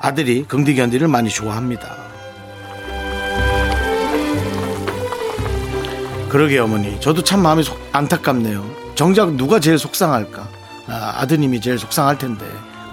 아들이 0.00 0.44
긍디견디를 0.44 1.06
많이 1.08 1.30
좋아합니다. 1.30 1.88
그러게 6.28 6.58
어머니 6.58 7.00
저도 7.00 7.22
참 7.22 7.42
마음이 7.42 7.62
속- 7.62 7.78
안타깝네요. 7.92 8.68
정작 8.96 9.32
누가 9.34 9.60
제일 9.60 9.78
속상할까? 9.78 10.48
아, 10.88 11.14
아드님이 11.18 11.60
제일 11.60 11.78
속상할 11.78 12.18
텐데 12.18 12.44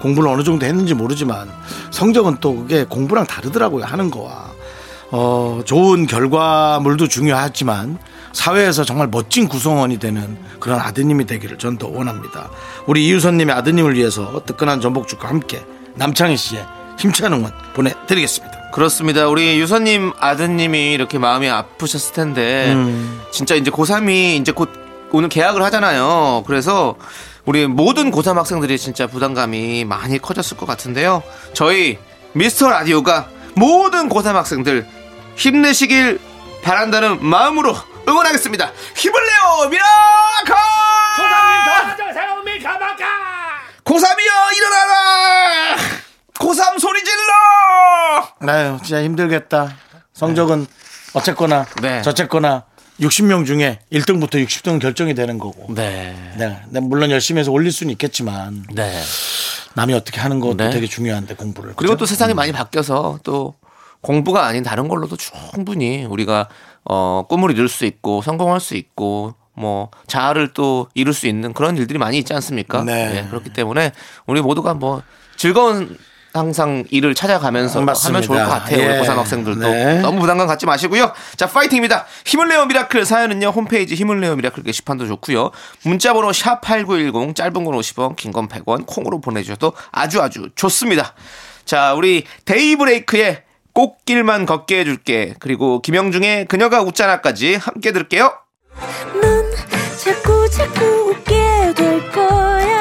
공부를 0.01 0.29
어느 0.29 0.43
정도 0.43 0.65
했는지 0.65 0.93
모르지만 0.93 1.49
성적은 1.91 2.37
또 2.41 2.55
그게 2.55 2.83
공부랑 2.83 3.25
다르더라고요 3.27 3.85
하는 3.85 4.09
거와 4.11 4.51
어, 5.11 5.61
좋은 5.65 6.07
결과물도 6.07 7.07
중요하지만 7.07 7.97
사회에서 8.33 8.85
정말 8.85 9.07
멋진 9.07 9.47
구성원이 9.49 9.97
되는 9.99 10.37
그런 10.59 10.79
아드님이 10.79 11.25
되기를 11.25 11.57
전 11.57 11.77
더 11.77 11.87
원합니다. 11.87 12.49
우리 12.87 13.05
이유선님의 13.07 13.53
아드님을 13.55 13.95
위해서 13.95 14.41
뜨끈한 14.45 14.79
전복죽과 14.81 15.27
함께 15.27 15.61
남창희 15.95 16.37
씨의 16.37 16.65
힘찬 16.97 17.33
응원 17.33 17.51
보내드리겠습니다. 17.73 18.69
그렇습니다. 18.71 19.27
우리 19.27 19.59
유선님 19.59 20.13
아드님이 20.17 20.93
이렇게 20.93 21.17
마음이 21.17 21.49
아프셨을 21.49 22.13
텐데 22.13 22.73
진짜 23.31 23.55
이제 23.55 23.69
고3이 23.69 24.39
이제 24.39 24.51
곧 24.53 24.69
오늘 25.11 25.27
개학을 25.27 25.61
하잖아요. 25.63 26.43
그래서 26.47 26.95
우리 27.45 27.67
모든 27.67 28.11
고3 28.11 28.35
학생들이 28.35 28.77
진짜 28.77 29.07
부담감이 29.07 29.85
많이 29.85 30.19
커졌을 30.19 30.57
것 30.57 30.65
같은데요. 30.65 31.23
저희 31.53 31.97
미스터 32.33 32.69
라디오가 32.69 33.27
모든 33.55 34.09
고3 34.09 34.33
학생들 34.33 34.87
힘내시길 35.35 36.19
바란다는 36.63 37.23
마음으로 37.25 37.75
응원하겠습니다. 38.07 38.71
힘을 38.95 39.19
내요 39.21 39.69
miracle! 39.69 40.55
고3이여 43.83 44.57
일어나라! 44.57 45.75
고3 46.35 46.79
소리 46.79 47.03
질러! 47.03 48.51
아유, 48.51 48.77
진짜 48.83 49.03
힘들겠다. 49.03 49.75
성적은 50.13 50.67
어쨌거나 51.13 51.65
네. 51.81 52.01
저쨌거나 52.01 52.63
60명 53.01 53.45
중에 53.45 53.79
1등부터 53.91 54.43
60등 54.45 54.79
결정이 54.79 55.13
되는 55.15 55.37
거고. 55.37 55.73
네. 55.73 56.15
네. 56.37 56.61
네, 56.69 56.79
물론 56.79 57.09
열심히 57.09 57.39
해서 57.39 57.51
올릴 57.51 57.71
수는 57.71 57.91
있겠지만 57.93 58.63
네. 58.73 59.01
남이 59.73 59.93
어떻게 59.93 60.19
하는 60.19 60.39
것도 60.39 60.57
네. 60.57 60.69
되게 60.69 60.85
중요한데 60.87 61.35
공부를. 61.35 61.73
그리고 61.75 61.93
그죠? 61.93 61.97
또 61.97 62.05
세상이 62.05 62.33
많이 62.33 62.51
바뀌어서 62.51 63.19
또 63.23 63.55
공부가 64.01 64.45
아닌 64.45 64.63
다른 64.63 64.87
걸로도 64.87 65.17
충분히 65.17 66.05
우리가 66.05 66.47
어 66.83 67.25
꿈을 67.27 67.51
이룰 67.51 67.69
수 67.69 67.85
있고 67.85 68.21
성공할 68.21 68.59
수 68.59 68.75
있고 68.75 69.35
뭐 69.53 69.89
자아를 70.07 70.53
또 70.53 70.87
이룰 70.93 71.13
수 71.13 71.27
있는 71.27 71.53
그런 71.53 71.77
일들이 71.77 71.99
많이 71.99 72.17
있지 72.17 72.33
않습니까? 72.33 72.83
네. 72.83 73.25
그렇기 73.29 73.51
때문에 73.51 73.91
우리 74.25 74.41
모두가 74.41 74.73
뭐 74.73 75.01
즐거운 75.35 75.97
항상 76.33 76.83
일을 76.89 77.13
찾아가면서 77.15 77.81
맞습니다. 77.81 78.07
하면 78.07 78.21
좋을 78.21 78.43
것 78.43 78.49
같아요. 78.49 78.79
예. 78.81 78.99
우리 78.99 79.07
고3 79.07 79.15
학생들도 79.15 79.67
네. 79.67 79.99
너무 79.99 80.19
부담감 80.21 80.47
갖지 80.47 80.65
마시고요. 80.65 81.11
자, 81.35 81.47
파이팅입니다. 81.47 82.05
힘을 82.25 82.47
내요 82.47 82.65
miracle 82.65 83.05
사연은요. 83.05 83.49
홈페이지 83.49 83.95
힘을 83.95 84.19
내요 84.21 84.35
miracle 84.35 84.63
게시판도 84.63 85.07
좋고요. 85.07 85.51
문자 85.83 86.13
번호 86.13 86.29
샵8910 86.31 87.35
짧은 87.35 87.53
건 87.53 87.65
50원, 87.75 88.15
긴 88.15 88.31
건 88.31 88.47
100원 88.47 88.85
콩으로 88.85 89.19
보내 89.19 89.43
주셔도 89.43 89.73
아주 89.91 90.21
아주 90.21 90.49
좋습니다. 90.55 91.13
자, 91.65 91.93
우리 91.93 92.23
데이브레이크의 92.45 93.43
꽃길만 93.73 94.45
걷게 94.45 94.79
해 94.79 94.83
줄게. 94.83 95.33
그리고 95.39 95.81
김형중의 95.81 96.45
그녀가 96.45 96.81
웃잖아까지 96.81 97.55
함께 97.55 97.91
들을게요. 97.91 98.33
넌 99.21 99.51
자꾸 100.03 100.49
자꾸 100.49 100.83
웃게 101.11 101.73
될 101.75 102.11
거야. 102.11 102.80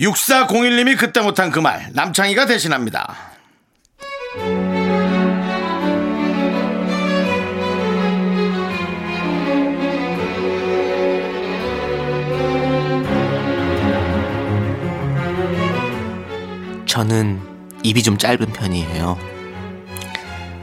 6401님이 0.00 0.98
그때 0.98 1.20
못한 1.20 1.50
그 1.50 1.60
말 1.60 1.88
남창희가 1.92 2.46
대신합니다. 2.46 3.14
저는 16.86 17.40
입이 17.82 18.02
좀 18.02 18.16
짧은 18.18 18.52
편이에요. 18.52 19.18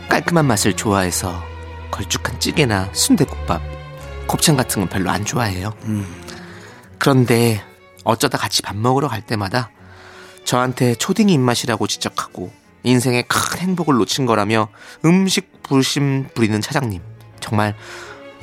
깔끔한 0.10 0.46
맛을 0.46 0.74
좋아해서 0.74 1.44
걸쭉한 1.92 2.40
찌개나 2.40 2.90
순대국밥, 2.94 3.62
곱창 4.28 4.56
같은 4.56 4.82
건 4.82 4.90
별로 4.90 5.10
안 5.10 5.26
좋아해요. 5.26 5.74
그런데 6.98 7.62
어쩌다 8.04 8.38
같이 8.38 8.62
밥 8.62 8.76
먹으러 8.76 9.08
갈 9.08 9.22
때마다 9.22 9.72
저한테 10.46 10.96
초딩이 10.96 11.34
입맛이라고 11.34 11.88
지적하고 11.88 12.52
인생의 12.84 13.24
큰 13.28 13.60
행복을 13.60 13.96
놓친 13.96 14.26
거라며 14.26 14.70
음식 15.06 15.64
불심 15.64 16.28
부리는 16.34 16.60
차장님. 16.62 17.02
정말 17.40 17.76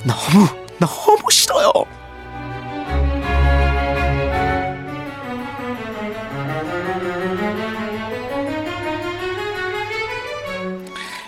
너무, 0.05 0.47
너무 0.79 1.31
싫어요. 1.31 1.73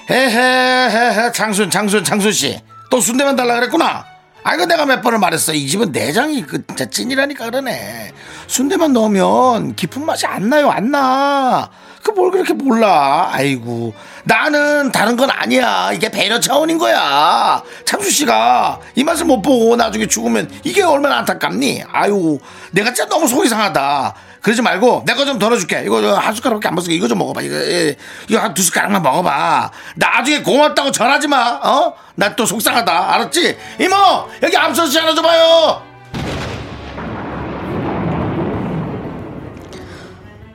헤헤헤헤 0.08 1.32
장순 1.32 1.70
장순 1.70 2.02
장순 2.04 2.32
씨 2.32 2.70
또 2.90 3.00
순대만 3.00 3.37
달라 3.37 3.54
그랬구나. 3.54 4.04
아이고 4.42 4.66
내가 4.66 4.87
몇 4.87 5.02
번을 5.02 5.18
말했어 5.18 5.52
이 5.52 5.66
집은 5.66 5.92
내장이 5.92 6.42
그 6.42 6.64
진짜 6.66 6.85
찐이라니까 6.87 7.44
그러네. 7.47 8.12
순대만 8.47 8.92
넣으면 8.92 9.76
깊은 9.76 10.04
맛이 10.04 10.26
안 10.26 10.49
나요 10.49 10.70
안 10.70 10.90
나. 10.90 11.70
그 12.02 12.12
뭘 12.12 12.30
그렇게 12.30 12.54
몰라. 12.54 13.28
아이고 13.30 13.92
나는 14.25 14.90
다른 14.90 15.16
건 15.16 15.30
아니야. 15.30 15.92
이게 15.92 16.11
배려 16.11 16.40
차원인 16.40 16.78
거야. 16.78 17.62
장수 17.85 18.11
씨가 18.11 18.80
이 18.94 19.04
맛을 19.04 19.26
못 19.26 19.42
보고 19.42 19.76
나중에 19.76 20.06
죽으면 20.06 20.50
이게 20.64 20.82
얼마나 20.82 21.18
안타깝니? 21.18 21.85
아유 21.92 22.38
내가 22.73 22.92
진짜 22.92 23.09
너무 23.09 23.28
속이 23.28 23.49
상하다. 23.49 24.14
그러지 24.42 24.62
말고 24.62 25.02
내 25.06 25.14
거 25.14 25.25
좀 25.26 25.38
덜어줄게. 25.38 25.82
이거 25.85 26.00
저한 26.00 26.35
숟가락밖에 26.35 26.68
안 26.68 26.75
먹었으니까 26.75 26.97
이거 26.97 27.09
좀 27.09 27.18
먹어봐. 27.18 27.42
이거, 27.42 27.54
예, 27.56 27.97
이거 28.28 28.38
한 28.40 28.54
두 28.54 28.62
숟가락만 28.62 29.02
먹어봐. 29.02 29.70
나중에 29.97 30.42
고맙다고 30.42 30.90
전하지 30.92 31.28
마. 31.28 31.61
어? 31.62 31.94
나 32.14 32.35
또 32.37 32.47
속상하다. 32.47 33.14
알았지? 33.14 33.59
이모 33.80 33.94
여기 34.42 34.56
암소시 34.56 34.99
하나 34.99 35.14
줘봐요. 35.14 35.82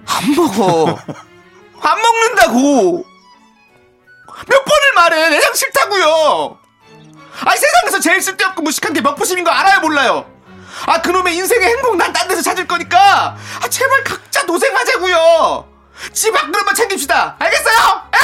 안 0.08 0.36
먹어. 0.36 0.98
안 1.82 2.02
먹는다고. 2.02 3.06
몇 4.48 4.66
번을 4.66 4.94
말해. 4.96 5.30
내장 5.30 5.54
싫다고요. 5.54 6.58
아니 7.46 7.60
세상에서 7.60 8.00
제일 8.00 8.22
쓸데없고 8.22 8.62
무식한 8.62 8.94
게 8.94 9.02
먹부심인 9.02 9.44
거 9.44 9.52
알아요 9.52 9.80
몰라요. 9.82 10.26
아 10.88 11.02
그놈의 11.02 11.36
인생의 11.36 11.68
행복 11.68 11.96
난 11.98 12.12
딴 12.14 12.28
데서 12.28 12.42
찾을 12.42 12.68
거니까 12.68 13.36
아 13.62 13.68
제발 13.70 14.04
각자도생하자고요 14.04 15.68
집 16.14 16.32
밖으로만 16.34 16.76
챙깁시다 16.76 17.36
알겠어요? 17.40 17.76
에? 18.14 18.18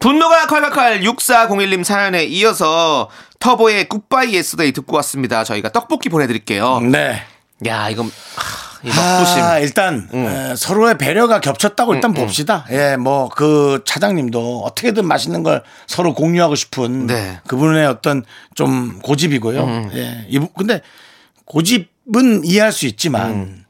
분노가 0.00 0.46
콸콸콸 0.46 1.02
6401님 1.02 1.84
사연에 1.84 2.24
이어서 2.24 3.08
터보의 3.40 3.88
Goodbye 3.88 4.32
Yesterday 4.34 4.72
듣고 4.72 4.96
왔습니다 4.96 5.44
저희가 5.44 5.70
떡볶이 5.70 6.08
보내드릴게요 6.08 6.80
네. 6.80 7.22
야 7.66 7.88
이건 7.88 8.06
하, 8.06 8.78
이 8.84 8.88
먹부심 8.88 9.42
아, 9.42 9.58
일단 9.58 10.08
에, 10.14 10.54
서로의 10.54 10.96
배려가 10.98 11.40
겹쳤다고 11.40 11.94
일단 11.94 12.14
봅시다. 12.14 12.64
예, 12.70 12.96
뭐 12.96 13.28
그 13.30 13.82
차장님도 13.84 14.60
어떻게든 14.64 15.04
맛있는 15.04 15.42
걸 15.42 15.64
서로 15.88 16.14
공유하고 16.14 16.54
싶은 16.54 17.08
네. 17.08 17.40
그분의 17.48 17.84
어떤 17.86 18.24
좀 18.54 19.00
고집이고요. 19.00 19.90
예, 19.94 20.26
이분 20.28 20.48
근데 20.56 20.80
고집은 21.48 22.44
이해할 22.44 22.72
수 22.72 22.86
있지만 22.86 23.64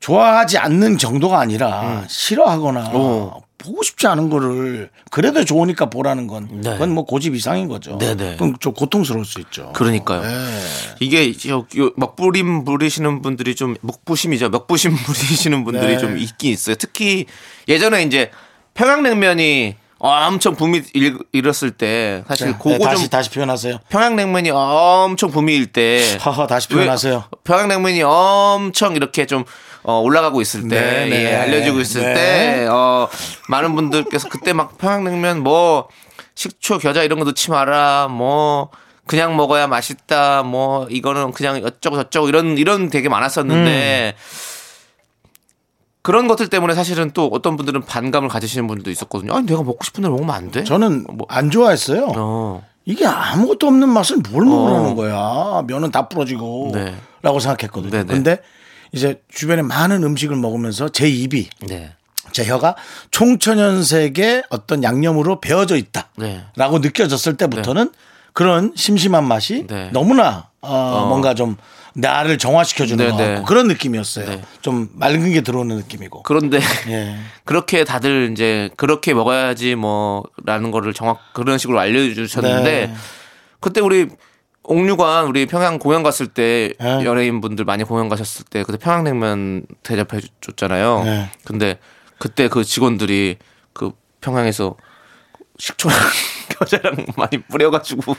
좋아하지 0.00 0.58
않는 0.58 0.98
정도가 0.98 1.40
아니라 1.40 2.04
싫어하거나 2.08 2.90
오. 2.90 3.42
보고 3.60 3.82
싶지 3.82 4.06
않은 4.06 4.30
거를 4.30 4.88
그래도 5.10 5.44
좋으니까 5.44 5.90
보라는 5.90 6.26
건 6.26 6.48
네. 6.62 6.72
그건 6.72 6.92
뭐 6.92 7.04
고집 7.04 7.34
이상인 7.34 7.68
거죠. 7.68 7.98
네네. 7.98 8.36
그럼 8.36 8.56
좀 8.58 8.72
고통스러울 8.72 9.26
수 9.26 9.38
있죠. 9.40 9.72
그러니까요. 9.74 10.22
이게 10.98 11.36
저, 11.36 11.66
요 11.76 11.90
먹부림 11.96 12.64
부리시는 12.64 13.20
분들이 13.20 13.54
좀 13.54 13.76
먹부심이죠. 13.82 14.48
먹부심 14.48 14.96
부리시는 15.04 15.64
분들이 15.64 15.92
네. 15.92 15.98
좀 15.98 16.16
있긴 16.16 16.52
있어요. 16.52 16.76
특히 16.76 17.26
예전에 17.68 18.02
이제 18.02 18.30
평양냉면이 18.72 19.76
엄청 20.00 20.56
붐이 20.56 20.82
일, 20.94 21.18
일었을 21.32 21.72
때 21.72 22.24
사실 22.26 22.48
네, 22.48 22.52
그거 22.56 22.78
다시 22.78 23.02
좀 23.02 23.10
다시 23.10 23.30
표현하세요. 23.30 23.80
평양냉면이 23.90 24.50
엄청 24.50 25.30
붐이 25.30 25.54
일때 25.54 26.16
하하 26.18 26.46
다시 26.46 26.68
표현하세요. 26.68 27.14
왜 27.14 27.38
평양냉면이 27.44 28.02
엄청 28.02 28.96
이렇게 28.96 29.26
좀 29.26 29.44
어, 29.82 30.00
올라가고 30.00 30.40
있을 30.42 30.68
때, 30.68 30.78
네, 30.78 31.06
네. 31.06 31.24
예, 31.24 31.34
알려지고 31.36 31.80
있을 31.80 32.02
네. 32.02 32.14
때, 32.14 32.66
어, 32.70 33.08
많은 33.48 33.74
분들께서 33.74 34.28
그때 34.28 34.52
막 34.52 34.76
평양냉면 34.76 35.42
뭐, 35.42 35.88
식초, 36.34 36.76
겨자 36.78 37.02
이런 37.02 37.18
거 37.18 37.24
넣지 37.24 37.50
마라, 37.50 38.08
뭐, 38.10 38.68
그냥 39.06 39.36
먹어야 39.36 39.68
맛있다, 39.68 40.42
뭐, 40.42 40.86
이거는 40.90 41.32
그냥 41.32 41.62
어쩌고 41.64 41.96
저쩌고 41.96 42.28
이런, 42.28 42.58
이런 42.58 42.90
되게 42.90 43.08
많았었는데, 43.08 44.16
그런 46.10 46.26
것들 46.26 46.48
때문에 46.48 46.74
사실은 46.74 47.12
또 47.12 47.30
어떤 47.32 47.56
분들은 47.56 47.82
반감을 47.82 48.28
가지시는 48.28 48.66
분들도 48.66 48.90
있었거든요. 48.90 49.32
아니, 49.32 49.46
내가 49.46 49.62
먹고 49.62 49.84
싶은 49.84 50.02
대로 50.02 50.14
먹으면 50.14 50.34
안 50.34 50.50
돼? 50.50 50.64
저는 50.64 51.06
뭐, 51.08 51.24
안 51.30 51.52
좋아했어요. 51.52 52.12
어, 52.16 52.64
이게 52.84 53.06
아무것도 53.06 53.68
없는 53.68 53.88
맛을 53.88 54.16
뭘 54.28 54.44
먹으라는 54.44 54.96
거야. 54.96 55.62
면은 55.68 55.92
다 55.92 56.08
부러지고. 56.08 56.72
네. 56.74 56.96
라고 57.22 57.38
생각했거든요. 57.38 57.92
네네. 57.92 58.12
근데 58.12 58.38
이제 58.90 59.22
주변에 59.28 59.62
많은 59.62 60.02
음식을 60.02 60.34
먹으면서 60.34 60.88
제 60.88 61.08
입이, 61.08 61.48
네. 61.68 61.92
제 62.32 62.44
혀가 62.44 62.74
총천연색의 63.12 64.46
어떤 64.50 64.82
양념으로 64.82 65.40
배어져 65.40 65.76
있다. 65.76 66.08
네. 66.16 66.42
라고 66.56 66.80
느껴졌을 66.80 67.36
때부터는 67.36 67.92
그런 68.32 68.72
심심한 68.74 69.28
맛이 69.28 69.64
네. 69.68 69.90
너무나 69.92 70.48
어, 70.60 71.06
뭔가 71.08 71.34
좀 71.34 71.56
나를 71.94 72.38
정화시켜주는 72.38 73.04
네, 73.04 73.10
것 73.10 73.16
네. 73.16 73.28
같고 73.34 73.44
그런 73.46 73.68
느낌이었어요. 73.68 74.26
네. 74.26 74.42
좀 74.62 74.88
맑은 74.94 75.32
게 75.32 75.40
들어오는 75.40 75.76
느낌이고. 75.76 76.22
그런데, 76.22 76.60
예. 76.88 77.16
그렇게 77.44 77.84
다들 77.84 78.30
이제 78.32 78.70
그렇게 78.76 79.14
먹어야지 79.14 79.74
뭐라는 79.74 80.70
거를 80.70 80.94
정확 80.94 81.18
그런 81.32 81.58
식으로 81.58 81.78
알려주셨는데 81.80 82.86
네. 82.86 82.94
그때 83.60 83.80
우리 83.80 84.08
옥류관 84.62 85.26
우리 85.26 85.46
평양 85.46 85.78
공연 85.78 86.02
갔을 86.02 86.28
때 86.28 86.74
네. 86.78 87.04
연예인 87.04 87.40
분들 87.40 87.64
많이 87.64 87.82
공연 87.82 88.08
가셨을 88.08 88.44
때 88.48 88.62
그때 88.62 88.78
평양냉면 88.78 89.66
대접해 89.82 90.20
줬잖아요. 90.40 91.02
네. 91.04 91.30
근데 91.44 91.78
그때 92.18 92.48
그 92.48 92.62
직원들이 92.62 93.38
그 93.72 93.92
평양에서 94.20 94.76
식초랑 95.58 95.96
겨자랑 96.58 97.06
많이 97.16 97.42
뿌려가지고 97.42 98.14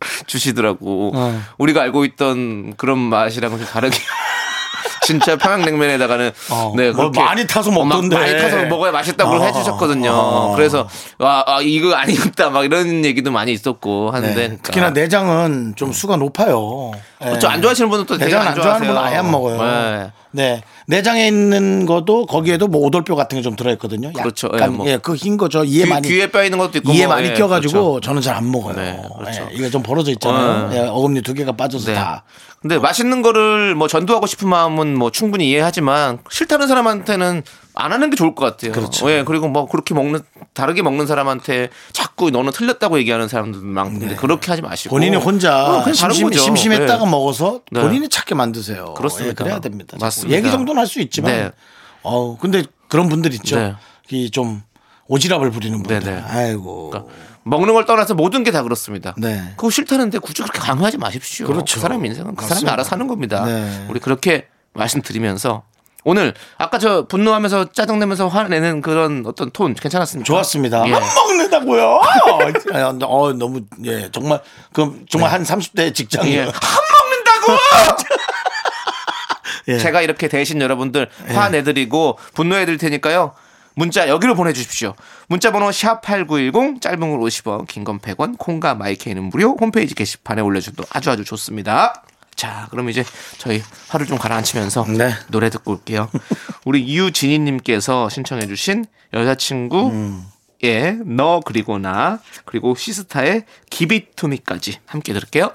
주시더라고. 0.26 1.12
어. 1.14 1.42
우리가 1.58 1.82
알고 1.82 2.04
있던 2.04 2.74
그런 2.76 2.98
맛이랑은 2.98 3.58
좀 3.58 3.66
다르게. 3.66 3.98
진짜 5.02 5.36
평양냉면에다가는 5.36 6.32
어, 6.50 6.72
네뭐 6.76 6.92
그렇게 6.94 7.22
많이 7.22 7.46
타서 7.46 7.70
먹던데. 7.70 8.16
많이 8.16 8.36
타서 8.38 8.64
먹어야 8.64 8.90
맛있다고 8.90 9.36
어, 9.36 9.44
해주셨거든요. 9.44 10.10
어. 10.10 10.52
그래서 10.56 10.88
와 11.18 11.44
아, 11.46 11.60
이거 11.62 11.94
아니었다 11.94 12.50
막 12.50 12.64
이런 12.64 13.04
얘기도 13.04 13.30
많이 13.30 13.52
있었고 13.52 14.10
하는데 14.10 14.34
그러니까 14.34 14.56
네. 14.56 14.62
특히나 14.62 14.90
내장은 14.90 15.74
좀 15.76 15.92
수가 15.92 16.16
높아요. 16.16 16.90
예. 17.22 17.26
그렇죠. 17.26 17.46
안 17.46 17.62
좋아하시는 17.62 17.88
분은 17.88 18.06
또 18.06 18.18
내장 18.18 18.40
안안 18.42 18.56
좋아하는. 18.56 18.88
분은 18.88 19.00
아예 19.00 19.16
안 19.18 19.30
먹어요. 19.30 19.62
네. 19.62 20.10
네. 20.32 20.62
내장에 20.88 21.26
있는 21.26 21.84
것도 21.86 22.26
거기에도 22.26 22.68
뭐 22.68 22.80
오돌뼈 22.86 23.14
같은 23.16 23.38
게 23.38 23.42
좀 23.42 23.54
들어있거든요. 23.56 24.12
그렇죠. 24.12 24.48
약간 24.54 24.72
예, 24.72 24.76
뭐. 24.76 24.86
예, 24.88 24.96
그흰 24.98 25.36
거죠. 25.36 25.62
이에 25.64 25.84
귀, 25.84 25.90
많이 25.90 26.08
귀에 26.08 26.30
뼈 26.30 26.42
있는 26.42 26.58
것도 26.58 26.78
있고 26.78 26.92
이에 26.92 27.06
뭐, 27.06 27.14
많이 27.16 27.28
예, 27.28 27.34
껴가지고 27.34 27.72
그렇죠. 27.72 28.00
저는 28.00 28.22
잘 28.22 28.36
안 28.36 28.50
먹어요. 28.50 28.74
네, 28.74 29.00
그렇죠. 29.18 29.48
예, 29.50 29.54
이게 29.54 29.70
좀 29.70 29.82
벌어져 29.82 30.10
있잖아요. 30.12 30.68
어. 30.68 30.74
예, 30.74 30.78
어금니 30.88 31.22
두 31.22 31.34
개가 31.34 31.52
빠져서 31.52 31.86
네. 31.86 31.94
다. 31.94 32.24
근데 32.60 32.78
맛있는 32.78 33.22
거를 33.22 33.74
뭐 33.74 33.86
전도하고 33.88 34.26
싶은 34.26 34.48
마음은 34.48 34.96
뭐 34.98 35.10
충분히 35.10 35.48
이해하지만 35.50 36.18
싫다는 36.30 36.66
사람한테는 36.68 37.42
안 37.74 37.92
하는 37.92 38.10
게 38.10 38.16
좋을 38.16 38.34
것 38.34 38.44
같아요. 38.44 38.72
그렇죠. 38.72 39.10
예, 39.10 39.22
그리고 39.24 39.48
뭐 39.48 39.66
그렇게 39.68 39.94
먹는 39.94 40.20
다르게 40.56 40.80
먹는 40.82 41.06
사람한테 41.06 41.68
자꾸 41.92 42.30
너는 42.30 42.50
틀렸다고 42.50 42.98
얘기하는 42.98 43.28
사람들도 43.28 43.64
많은데 43.66 44.16
그렇게 44.16 44.50
하지 44.50 44.62
마시고 44.62 44.98
네. 44.98 45.06
본인이 45.06 45.22
혼자 45.22 45.66
어, 45.66 45.92
심심. 45.92 46.32
심심했다가 46.32 47.06
예. 47.06 47.10
먹어서 47.10 47.60
네. 47.70 47.82
본인이 47.82 48.08
찾게 48.08 48.34
만드세요. 48.34 48.94
그렇습니다. 48.94 49.30
예, 49.30 49.34
그래야 49.34 49.60
됩니다. 49.60 49.96
맞습니다. 50.00 50.36
얘기 50.36 50.50
정도는 50.50 50.80
할 50.80 50.86
수 50.86 51.00
있지만. 51.00 51.30
네. 51.32 51.50
어우, 52.02 52.38
근데 52.38 52.64
그런 52.88 53.08
분들 53.08 53.34
있죠. 53.34 53.56
네. 53.56 53.74
이좀 54.10 54.62
오지랖을 55.10 55.52
부리는 55.52 55.82
분들. 55.82 56.00
네, 56.00 56.16
네. 56.16 56.22
아이고. 56.26 56.92
먹는 57.42 57.74
걸 57.74 57.84
떠나서 57.84 58.14
모든 58.14 58.42
게 58.42 58.50
다 58.50 58.62
그렇습니다. 58.62 59.14
네. 59.18 59.52
그거 59.56 59.68
싫다는데 59.70 60.18
굳이 60.18 60.42
그렇게 60.42 60.58
강요하지 60.58 60.96
마십시오. 60.98 61.46
그렇죠. 61.46 61.74
그 61.76 61.80
사람 61.80 62.04
인생은 62.04 62.34
그 62.34 62.42
사람이 62.42 62.50
맞습니다. 62.54 62.72
알아서 62.72 62.88
사는 62.90 63.06
겁니다. 63.06 63.44
네. 63.44 63.86
우리 63.90 64.00
그렇게 64.00 64.46
말씀드리면서 64.72 65.62
오늘 66.08 66.34
아까 66.56 66.78
저 66.78 67.04
분노하면서 67.08 67.72
짜증내면서 67.72 68.28
화내는 68.28 68.80
그런 68.80 69.24
어떤 69.26 69.50
톤 69.50 69.74
괜찮았습니까? 69.74 70.24
좋았습니다. 70.24 70.88
예. 70.88 70.94
안 70.94 71.02
먹는다고요? 71.02 72.00
어, 73.08 73.32
너무 73.32 73.62
예 73.84 74.08
정말 74.12 74.40
그 74.72 75.04
정말 75.10 75.32
한 75.32 75.42
30대 75.42 75.92
직장 75.92 76.24
예. 76.28 76.30
예. 76.38 76.40
안 76.42 76.46
먹는다고! 76.46 77.58
예. 79.68 79.78
제가 79.78 80.00
이렇게 80.00 80.28
대신 80.28 80.60
여러분들 80.62 81.08
화내드리고 81.26 82.18
분노해드릴 82.34 82.78
테니까요. 82.78 83.32
문자 83.74 84.08
여기로 84.08 84.36
보내주십시오. 84.36 84.94
문자 85.26 85.50
번호 85.50 85.68
샵8910 85.70 86.80
짧은 86.80 87.00
걸 87.00 87.18
50원 87.18 87.66
긴 87.66 87.82
건 87.84 87.98
100원 87.98 88.38
콩과 88.38 88.76
마이케이는 88.76 89.24
무료 89.24 89.56
홈페이지 89.60 89.96
게시판에 89.96 90.40
올려줘도 90.40 90.84
아주 90.90 91.10
아주 91.10 91.24
좋습니다. 91.24 92.04
자 92.36 92.68
그럼 92.70 92.90
이제 92.90 93.04
저희 93.38 93.62
화를 93.88 94.06
좀 94.06 94.18
가라앉히면서 94.18 94.86
네. 94.96 95.12
노래 95.28 95.50
듣고 95.50 95.72
올게요. 95.72 96.10
우리 96.64 96.96
유진희님께서 96.96 98.08
신청해 98.08 98.46
주신 98.46 98.84
여자친구 99.12 99.88
음. 99.88 100.24
예, 100.64 100.96
너 101.04 101.40
그리고 101.44 101.78
나 101.78 102.20
그리고 102.44 102.74
시스타의 102.74 103.44
기비투미까지 103.70 104.78
함께 104.86 105.12
들을게요. 105.12 105.52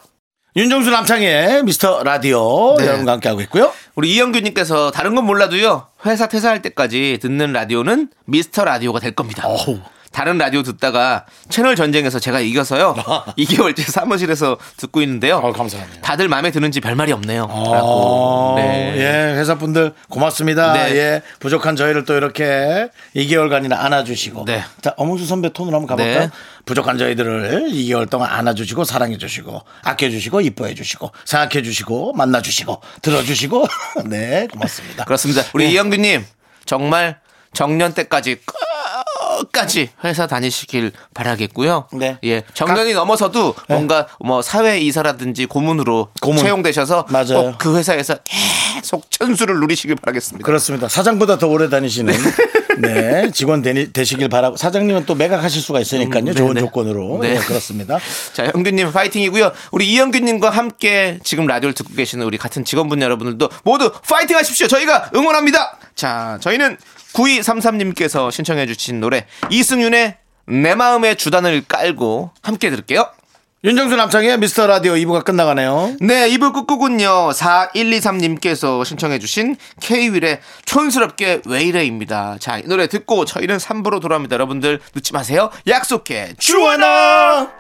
윤정수 0.56 0.90
남창의 0.90 1.64
미스터 1.64 2.04
라디오 2.04 2.76
네. 2.78 2.86
여러분과 2.86 3.14
함께 3.14 3.30
하고 3.30 3.42
있고요. 3.42 3.72
우리 3.96 4.14
이영규님께서 4.16 4.92
다른 4.92 5.16
건 5.16 5.26
몰라도요 5.26 5.88
회사 6.06 6.28
퇴사할 6.28 6.62
때까지 6.62 7.20
듣는 7.22 7.54
라디오는 7.54 8.10
미스터 8.26 8.66
라디오가 8.66 9.00
될 9.00 9.14
겁니다. 9.14 9.48
어우. 9.48 9.80
다른 10.12 10.38
라디오 10.38 10.62
듣다가 10.62 11.26
채널 11.50 11.76
전쟁에서 11.76 12.20
제가 12.20 12.42
이겨서요 12.42 12.96
2개월째 13.38 13.84
사무실에서 13.84 14.58
듣고 14.78 15.02
있는데요. 15.02 15.38
어, 15.38 15.52
감사합니다. 15.54 16.02
다들 16.02 16.28
마음에 16.28 16.52
드는지 16.52 16.82
별 16.82 16.96
말이 16.96 17.12
없네요. 17.12 17.48
어. 17.50 18.56
네. 18.58 18.94
예, 18.98 19.38
회사 19.38 19.56
분들 19.56 19.94
고맙습니다. 20.10 20.74
네. 20.74 20.96
예, 20.96 21.22
부족한 21.40 21.76
저희를 21.76 22.06
또 22.06 22.16
이렇게 22.16 22.90
2개월간이나 23.16 23.74
안아주시고. 23.80 24.46
네. 24.46 24.64
자, 24.82 24.94
어몽수 24.98 25.26
선배 25.26 25.54
톤으로 25.54 25.78
한번 25.78 25.98
가볼까요? 25.98 26.26
네. 26.26 26.30
부족한 26.66 26.98
저희들을 26.98 27.70
2개월 27.72 28.10
동안 28.10 28.30
안아주시고, 28.32 28.84
사랑해주시고, 28.84 29.62
아껴주시고, 29.84 30.42
이뻐해주시고, 30.42 31.12
생각해주시고, 31.26 32.14
만나주시고, 32.14 32.82
들어주시고. 33.02 33.68
네, 34.06 34.48
고맙습니다. 34.52 35.06
그렇습니다. 35.06 35.44
우리 35.54 35.72
이영규님 35.72 36.26
정말 36.66 37.20
정년 37.54 37.94
때까지 37.94 38.36
끝 38.46 38.54
까지 39.46 39.90
회사 40.04 40.28
다니시길 40.28 40.92
바라겠고요. 41.14 41.88
네. 41.94 42.18
예, 42.24 42.44
정년이 42.54 42.94
넘어서도 42.94 43.56
뭔가 43.68 44.08
뭐 44.20 44.42
사회 44.42 44.80
이사라든지 44.80 45.46
고문으로 45.46 46.10
고문. 46.22 46.44
채용되셔서 46.44 47.06
맞아요. 47.10 47.56
꼭그 47.58 47.78
회사에서 47.78 48.16
계속 48.76 49.10
천수를 49.12 49.60
누리시길 49.60 49.96
바라겠습니다. 49.96 50.46
그렇습니다. 50.46 50.88
사장보다 50.88 51.38
더 51.38 51.48
오래 51.48 51.70
다니시는 51.70 52.14
네 52.80 53.30
직원 53.32 53.62
되니, 53.62 53.92
되시길 53.92 54.30
바라고 54.30 54.56
사장님은 54.58 55.06
또 55.06 55.14
매각하실 55.16 55.62
수가 55.62 55.80
있으니까요. 55.82 56.24
음, 56.24 56.34
좋은 56.34 56.54
네네. 56.54 56.62
조건으로 56.62 57.20
네. 57.22 57.34
네, 57.34 57.40
그렇습니다. 57.40 58.00
자, 58.34 58.46
영규님 58.56 58.92
파이팅이고요. 58.92 59.52
우리 59.72 59.92
이영규님과 59.92 60.50
함께 60.50 61.20
지금 61.24 61.48
라디오를 61.48 61.74
듣고 61.74 61.94
계시는 61.94 62.26
우리 62.26 62.38
같은 62.38 62.64
직원분 62.64 63.02
여러분들도 63.02 63.50
모두 63.64 63.92
파이팅 64.08 64.38
하십시오. 64.38 64.68
저희가 64.68 65.12
응원합니다. 65.14 65.78
자, 65.96 66.38
저희는 66.42 66.78
9233님께서 67.14 68.32
신청해 68.32 68.66
주신 68.68 69.00
노래 69.02 69.26
이승윤의 69.50 70.18
내 70.48 70.76
마음의 70.76 71.16
주단을 71.18 71.64
깔고 71.68 72.32
함께 72.42 72.70
들을게요. 72.70 73.08
윤정수 73.64 73.96
남창의 73.96 74.40
미스터 74.40 74.66
라디오 74.66 74.94
2부가 74.94 75.24
끝나가네요. 75.24 75.96
네, 76.02 76.28
2부 76.32 76.52
끝곡은요. 76.52 77.30
4123님께서 77.30 78.84
신청해 78.84 79.20
주신 79.20 79.56
K-윌의 79.80 80.40
촌스럽게 80.66 81.44
왜 81.46 81.62
이래입니다. 81.62 82.38
자, 82.40 82.58
이 82.58 82.64
노래 82.64 82.88
듣고 82.88 83.24
저희는 83.26 83.58
3부로 83.58 84.02
돌아옵니다. 84.02 84.34
여러분들 84.34 84.80
늦지 84.96 85.14
마세요. 85.14 85.52
약속해. 85.68 86.34
주원아 86.40 87.52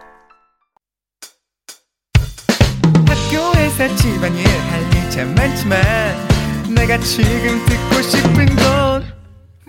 학교에서 3.07 3.95
집안일 3.95 4.47
할일참 4.47 5.35
많지만 5.35 5.81
내가 6.73 6.97
지금 6.97 7.63
듣고 7.67 8.01
싶은 8.01 8.55
건 8.55 9.20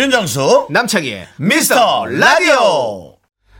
윤정수 0.00 0.68
남창희의 0.70 1.28
미스터 1.36 2.06
라디오 2.06 3.16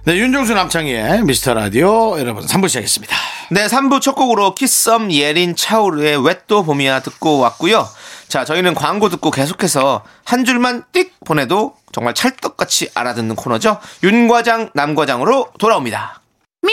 네 0.07 0.17
윤정수 0.17 0.55
남창의 0.55 1.23
미스터 1.25 1.53
라디오 1.53 2.19
여러분 2.19 2.47
3부 2.47 2.67
시작했습니다. 2.67 3.15
네, 3.51 3.67
3부 3.67 4.01
첫 4.01 4.15
곡으로 4.15 4.55
키썸 4.55 5.13
예린 5.13 5.55
차우르의 5.55 6.25
왜또 6.25 6.63
봄이야 6.63 7.01
듣고 7.01 7.41
왔고요. 7.41 7.87
자, 8.29 8.47
저희는 8.47 8.75
광고 8.75 9.11
듣고 9.11 9.31
계속해서 9.31 10.03
한 10.25 10.47
줄만 10.47 10.85
띡 10.95 11.11
보내도 11.27 11.75
정말 11.93 12.15
찰떡같이 12.15 12.89
알아듣는 12.95 13.37
코너죠. 13.37 13.79
윤과장, 14.03 14.71
남과장으로 14.73 15.49
돌아옵니다. 15.59 16.23
Me, 16.65 16.73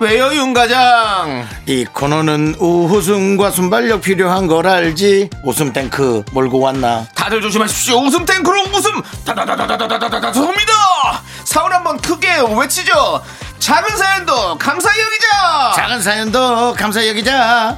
왜요, 0.00 0.32
윤과장? 0.32 1.46
이 1.66 1.84
코너는 1.84 2.56
우후승과 2.58 3.50
순발력 3.50 4.00
필요한 4.00 4.46
걸 4.46 4.66
알지 4.66 5.28
웃음 5.44 5.74
탱크 5.74 6.24
몰고 6.32 6.58
왔나 6.58 7.06
다들 7.14 7.42
조심하십시오. 7.42 7.98
웃음 7.98 8.24
탱크로 8.24 8.62
웃음 8.72 9.02
다다다다다다다다다 9.26 10.32
쏩니다. 10.32 11.20
사울 11.44 11.74
한번 11.74 11.98
크게 11.98 12.28
외치죠. 12.58 13.22
작은 13.58 13.94
사연도 13.98 14.56
감사히 14.56 14.98
여기자. 15.02 15.72
작은 15.76 16.00
사연도 16.00 16.72
감사 16.72 17.06
여기자 17.06 17.76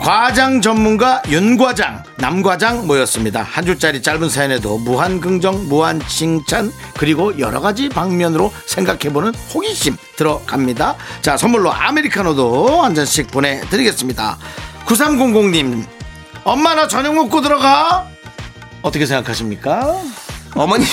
과장 0.00 0.62
전문가 0.62 1.20
윤과장 1.28 2.02
남과장 2.16 2.86
모였습니다. 2.86 3.42
한 3.42 3.66
줄짜리 3.66 4.00
짧은 4.00 4.30
사연에도 4.30 4.78
무한 4.78 5.20
긍정 5.20 5.68
무한 5.68 6.00
칭찬 6.08 6.72
그리고 6.96 7.38
여러 7.38 7.60
가지 7.60 7.90
방면으로 7.90 8.50
생각해보는 8.64 9.34
호기심 9.54 9.98
들어갑니다. 10.16 10.96
자 11.20 11.36
선물로 11.36 11.70
아메리카노도 11.70 12.82
한 12.82 12.94
잔씩 12.94 13.30
보내드리겠습니다. 13.30 14.38
9300님 14.86 15.84
엄마 16.44 16.74
나 16.74 16.88
저녁 16.88 17.14
먹고 17.14 17.42
들어가. 17.42 18.06
어떻게 18.80 19.04
생각하십니까? 19.04 20.00
어머님께 20.54 20.90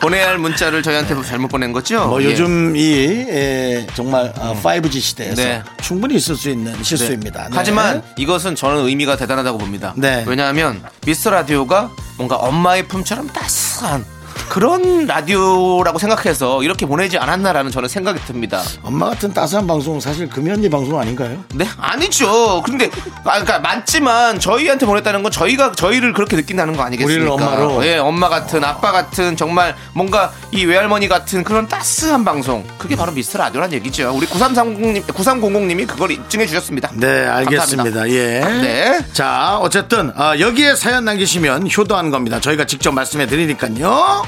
보내야 0.00 0.28
할 0.28 0.38
문자를 0.38 0.82
저희한테 0.82 1.20
잘못 1.22 1.48
보낸 1.48 1.72
거죠? 1.72 2.06
뭐 2.06 2.22
예. 2.22 2.26
요즘 2.26 2.76
이 2.76 3.26
에, 3.28 3.86
정말 3.94 4.32
어, 4.38 4.58
5G 4.62 5.00
시대에서 5.00 5.42
네. 5.42 5.62
충분히 5.82 6.16
있을 6.16 6.36
수 6.36 6.48
있는 6.50 6.72
네. 6.72 6.82
실수입니다. 6.82 7.44
네. 7.44 7.48
하지만 7.52 8.02
이것은 8.16 8.54
저는 8.54 8.86
의미가 8.86 9.16
대단하다고 9.16 9.58
봅니다. 9.58 9.94
네. 9.96 10.24
왜냐하면 10.26 10.82
미스터 11.06 11.30
라디오가 11.30 11.90
뭔가 12.16 12.36
엄마의 12.36 12.86
품처럼 12.88 13.28
따스한 13.28 14.04
그런 14.48 15.06
라디오라고 15.06 15.98
생각해서 15.98 16.62
이렇게 16.62 16.86
보내지 16.86 17.18
않았나라는 17.18 17.70
저는 17.70 17.88
생각이 17.88 18.20
듭니다. 18.20 18.62
엄마 18.82 19.10
같은 19.10 19.32
따스한 19.32 19.66
방송은 19.66 20.00
사실 20.00 20.28
금이 20.28 20.50
언니 20.50 20.68
방송 20.68 20.98
아닌가요? 20.98 21.44
네? 21.54 21.66
아니죠. 21.78 22.62
근데, 22.62 22.90
아, 23.24 23.40
그러니까 23.40 23.58
맞지만 23.58 24.40
저희한테 24.40 24.86
보냈다는 24.86 25.22
건 25.22 25.30
저희가 25.30 25.72
저희를 25.72 26.12
그렇게 26.12 26.36
느낀다는 26.36 26.76
거 26.76 26.82
아니겠습니까? 26.82 27.34
우리를 27.34 27.46
엄마로? 27.46 27.84
예, 27.86 27.98
엄마 27.98 28.28
같은 28.28 28.64
아빠 28.64 28.90
같은 28.92 29.36
정말 29.36 29.76
뭔가 29.92 30.32
이 30.50 30.64
외할머니 30.64 31.08
같은 31.08 31.44
그런 31.44 31.68
따스한 31.68 32.24
방송. 32.24 32.64
그게 32.78 32.96
바로 32.96 33.12
미스터 33.12 33.38
라디오란 33.38 33.72
얘기죠. 33.74 34.12
우리 34.14 34.26
9330님, 34.26 35.02
9300님이 35.06 35.86
그걸 35.86 36.10
입증해 36.12 36.46
주셨습니다. 36.46 36.90
네, 36.94 37.26
알겠습니다. 37.26 38.08
예. 38.10 38.40
네. 38.40 38.98
자, 39.12 39.58
어쨌든 39.60 40.10
어, 40.18 40.38
여기에 40.38 40.74
사연 40.76 41.04
남기시면 41.04 41.68
효도하는 41.76 42.10
겁니다. 42.10 42.40
저희가 42.40 42.64
직접 42.66 42.92
말씀해 42.92 43.26
드리니까요. 43.26 44.24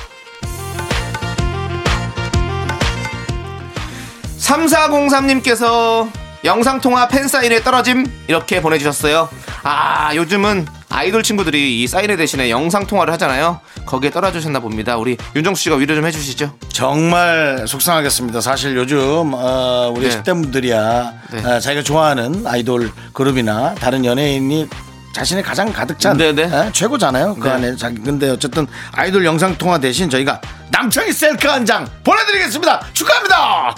3403님께서 4.50 6.10
영상통화 6.44 7.08
팬사인회 7.08 7.62
떨어짐 7.62 8.06
이렇게 8.26 8.60
보내주셨어요. 8.60 9.28
아 9.62 10.14
요즘은 10.14 10.66
아이돌 10.88 11.22
친구들이 11.22 11.82
이 11.82 11.86
사인회 11.86 12.16
대신에 12.16 12.50
영상통화를 12.50 13.12
하잖아요. 13.14 13.60
거기에 13.86 14.10
떨어지셨나 14.10 14.58
봅니다. 14.60 14.96
우리 14.96 15.16
윤정수 15.36 15.62
씨가 15.64 15.76
위로 15.76 15.94
좀 15.94 16.04
해주시죠. 16.06 16.56
정말 16.72 17.64
속상하겠습니다. 17.68 18.40
사실 18.40 18.74
요즘 18.76 19.30
어, 19.34 19.92
우리 19.94 20.08
네. 20.08 20.16
10대 20.22 20.26
분들이야 20.32 21.12
네. 21.32 21.44
어, 21.44 21.60
자기가 21.60 21.82
좋아하는 21.82 22.44
아이돌 22.46 22.90
그룹이나 23.12 23.74
다른 23.76 24.04
연예인이 24.04 24.68
자신의 25.12 25.42
가장 25.44 25.72
가득 25.72 25.98
찬 26.00 26.16
네, 26.16 26.32
네. 26.32 26.44
에, 26.44 26.72
최고잖아요. 26.72 27.34
그 27.36 27.46
네. 27.46 27.54
안에 27.54 27.76
자기 27.76 27.98
근데 28.00 28.30
어쨌든 28.30 28.66
아이돌 28.92 29.24
영상 29.24 29.56
통화 29.58 29.78
대신 29.78 30.08
저희가 30.10 30.40
남창희 30.70 31.12
셀카 31.12 31.52
한 31.52 31.66
장 31.66 31.86
보내드리겠습니다. 32.02 32.86
축하합니다. 32.94 33.74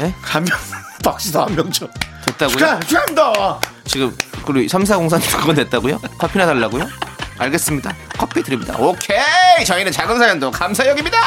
네? 0.00 0.06
예? 0.06 0.14
한명 0.22 0.56
박수도 1.04 1.42
한명 1.42 1.70
줘. 1.70 1.88
됐다고요? 2.26 2.56
축하 2.58 2.80
축하합니다. 2.80 3.60
지금 3.84 4.16
그리고 4.46 4.66
3404님 4.78 5.38
그건 5.38 5.54
됐다고요? 5.56 5.98
커피나 6.18 6.46
달라고요? 6.46 6.86
알겠습니다. 7.38 7.94
커피 8.18 8.42
드립니다. 8.42 8.74
오케이 8.78 9.64
저희는 9.64 9.92
작은 9.92 10.18
사연도 10.18 10.50
감사역입니다. 10.50 11.18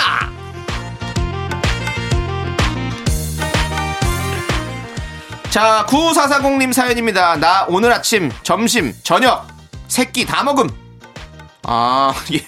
자 5.50 5.86
9440님 5.88 6.72
사연입니다. 6.72 7.36
나 7.38 7.66
오늘 7.68 7.92
아침 7.92 8.32
점심 8.44 8.94
저녁 9.04 9.48
새끼 9.88 10.26
다 10.26 10.44
먹음. 10.44 10.70
아 11.64 12.14
예. 12.34 12.46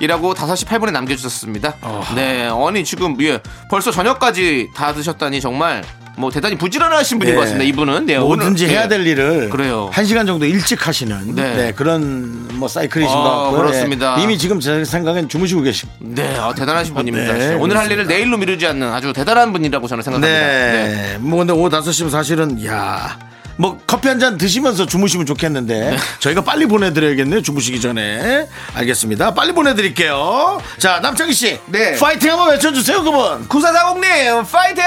이라고 0.00 0.34
5시 0.34 0.66
8분에 0.66 0.92
남겨주셨습니다. 0.92 1.74
네, 2.14 2.48
아니, 2.48 2.84
지금, 2.84 3.16
예, 3.22 3.40
벌써 3.70 3.90
저녁까지 3.90 4.70
다 4.74 4.92
드셨다니 4.92 5.40
정말, 5.40 5.82
뭐, 6.18 6.30
대단히 6.30 6.56
부지런하신 6.56 7.18
분인 7.18 7.32
예. 7.32 7.34
것 7.36 7.42
같습니다, 7.42 7.64
이분은. 7.64 8.06
네, 8.06 8.18
뭐든지 8.18 8.64
오늘, 8.64 8.74
해야 8.74 8.84
예. 8.84 8.88
될 8.88 9.06
일을 9.06 9.50
그래요. 9.50 9.90
한 9.92 10.04
시간 10.04 10.26
정도 10.26 10.46
일찍 10.46 10.86
하시는 10.86 11.34
네. 11.34 11.56
네, 11.56 11.72
그런 11.72 12.48
뭐 12.54 12.68
사이클이신 12.68 13.14
아, 13.14 13.22
것 13.22 13.30
같고요. 13.30 13.58
그렇습니다. 13.58 14.16
예. 14.18 14.22
이미 14.22 14.38
지금 14.38 14.58
제 14.60 14.84
생각엔 14.84 15.28
주무시고 15.28 15.60
계십. 15.62 15.88
네, 16.00 16.36
아, 16.38 16.54
대단하신 16.54 16.94
분입니다. 16.94 17.32
네, 17.34 17.54
오늘 17.54 17.76
할 17.76 17.86
그렇습니다. 17.86 17.94
일을 17.94 18.06
내일로 18.06 18.38
미루지 18.38 18.66
않는 18.66 18.90
아주 18.92 19.12
대단한 19.12 19.52
분이라고 19.52 19.86
저는 19.88 20.02
생각합니다. 20.02 20.46
네. 20.46 21.12
네. 21.12 21.18
뭐 21.18 21.38
근데 21.38 21.52
오후 21.52 21.68
5시면 21.68 22.08
사실은 22.10 22.64
야. 22.64 23.18
뭐 23.56 23.78
커피 23.86 24.08
한 24.08 24.16
잔 24.20 24.38
드시면서 24.38 24.86
주무시면 24.86 25.26
좋겠는데 25.26 25.90
네. 25.90 25.96
저희가 26.20 26.40
빨리 26.42 26.64
보내드려야겠네요 26.66 27.42
주무시기 27.42 27.80
전에 27.82 28.48
알겠습니다 28.74 29.34
빨리 29.34 29.52
보내드릴게요 29.52 30.60
자 30.78 31.00
남창희 31.00 31.32
씨 31.34 31.58
네. 31.66 31.96
파이팅 31.98 32.30
한번 32.32 32.50
외쳐주세요 32.50 33.02
그분 33.02 33.46
9440님, 33.48 34.50
파이팅! 34.50 34.84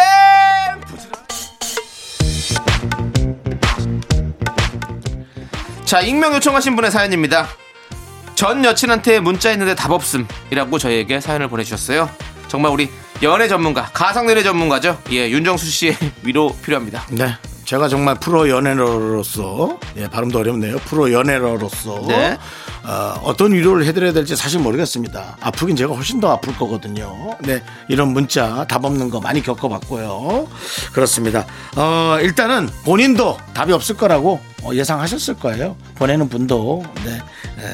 자, 5.85 6.01
익명 6.01 6.33
요청하신 6.35 6.75
분의 6.75 6.91
사연입니다. 6.91 7.47
전 8.35 8.63
여친한테 8.63 9.19
문자 9.19 9.49
했는데 9.49 9.73
답 9.75 9.91
없음이라고 9.91 10.77
저희에게 10.77 11.19
사연을 11.19 11.47
보내주셨어요. 11.49 12.09
정말 12.47 12.71
우리 12.71 12.89
연애 13.23 13.47
전문가, 13.47 13.85
가상 13.91 14.29
연애 14.29 14.43
전문가죠. 14.43 15.01
예, 15.11 15.29
윤정수 15.29 15.65
씨의 15.65 15.97
위로 16.23 16.55
필요합니다. 16.63 17.05
네 17.09 17.35
제가 17.69 17.87
정말 17.87 18.15
프로 18.15 18.49
연애러로서 18.49 19.77
예 19.95 20.07
발음도 20.07 20.39
어렵네요. 20.39 20.77
프로 20.85 21.13
연애러로서 21.13 22.01
네. 22.07 22.35
어, 22.83 23.35
떤 23.37 23.53
위로를 23.53 23.85
해드려야 23.85 24.11
될지 24.11 24.35
사실 24.35 24.59
모르겠습니다. 24.59 25.37
아프긴 25.39 25.75
제가 25.75 25.93
훨씬 25.93 26.19
더 26.19 26.31
아플 26.31 26.57
거거든요. 26.57 27.37
네 27.41 27.61
이런 27.87 28.07
문자 28.07 28.65
답 28.65 28.85
없는 28.85 29.11
거 29.11 29.19
많이 29.21 29.43
겪어봤고요. 29.43 30.47
그렇습니다. 30.93 31.45
어, 31.75 32.17
일단은 32.21 32.69
본인도 32.85 33.37
답이 33.53 33.71
없을 33.71 33.95
거라고 33.95 34.39
어, 34.63 34.71
예상하셨을 34.73 35.35
거예요. 35.35 35.77
보내는 35.93 36.27
분도. 36.27 36.83
네 37.05 37.19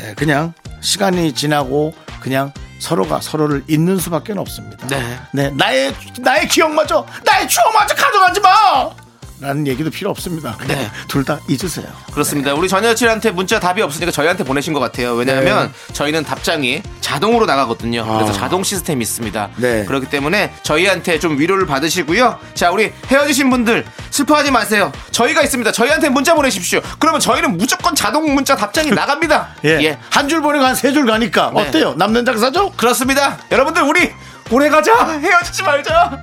에, 0.09 0.13
그냥 0.15 0.51
시간이 0.81 1.31
지나고 1.31 1.93
그냥 2.19 2.51
서로가 2.79 3.21
서로를 3.21 3.63
잊는 3.69 3.97
수밖에 3.99 4.33
없습니다. 4.33 4.87
네. 4.87 5.19
네, 5.31 5.49
나의 5.51 5.95
나의 6.19 6.49
기억마저 6.49 7.05
나의 7.23 7.47
추억마저 7.47 7.95
가져가지 7.95 8.41
마. 8.41 9.04
라는 9.41 9.67
얘기도 9.67 9.89
필요 9.89 10.09
없습니다. 10.11 10.57
네. 10.67 10.89
둘 11.07 11.25
다 11.25 11.39
잊으세요. 11.47 11.87
그렇습니다. 12.13 12.53
우리 12.53 12.69
전 12.69 12.83
여친한테 12.85 13.31
문자 13.31 13.59
답이 13.59 13.81
없으니까 13.81 14.11
저희한테 14.11 14.43
보내신 14.43 14.73
것 14.73 14.79
같아요. 14.79 15.13
왜냐하면 15.15 15.73
저희는 15.91 16.23
답장이 16.23 16.81
자동으로 17.01 17.45
나가거든요. 17.45 18.05
그래서 18.05 18.29
아. 18.29 18.33
자동 18.33 18.63
시스템이 18.63 19.01
있습니다. 19.01 19.49
네. 19.57 19.85
그렇기 19.85 20.07
때문에 20.07 20.53
저희한테 20.63 21.19
좀 21.19 21.37
위로를 21.39 21.65
받으시고요. 21.65 22.39
자, 22.53 22.71
우리 22.71 22.93
헤어지신 23.07 23.49
분들 23.49 23.85
슬퍼하지 24.11 24.51
마세요. 24.51 24.91
저희가 25.11 25.41
있습니다. 25.41 25.71
저희한테 25.71 26.09
문자 26.09 26.33
보내십시오. 26.35 26.79
그러면 26.99 27.19
저희는 27.19 27.57
무조건 27.57 27.93
자동 27.95 28.33
문자 28.35 28.55
답장이 28.55 28.91
나갑니다. 28.95 29.55
예. 29.65 29.97
한줄 30.11 30.41
보내고 30.41 30.63
한 30.63 30.75
세 30.75 30.93
줄 30.93 31.05
가니까 31.05 31.51
네. 31.53 31.61
어때요? 31.61 31.95
남는 31.97 32.23
장사죠? 32.25 32.71
그렇습니다. 32.77 33.37
여러분들 33.51 33.81
우리 33.83 34.11
오래 34.51 34.69
가자. 34.69 35.17
헤어지지 35.19 35.63
말자. 35.63 36.21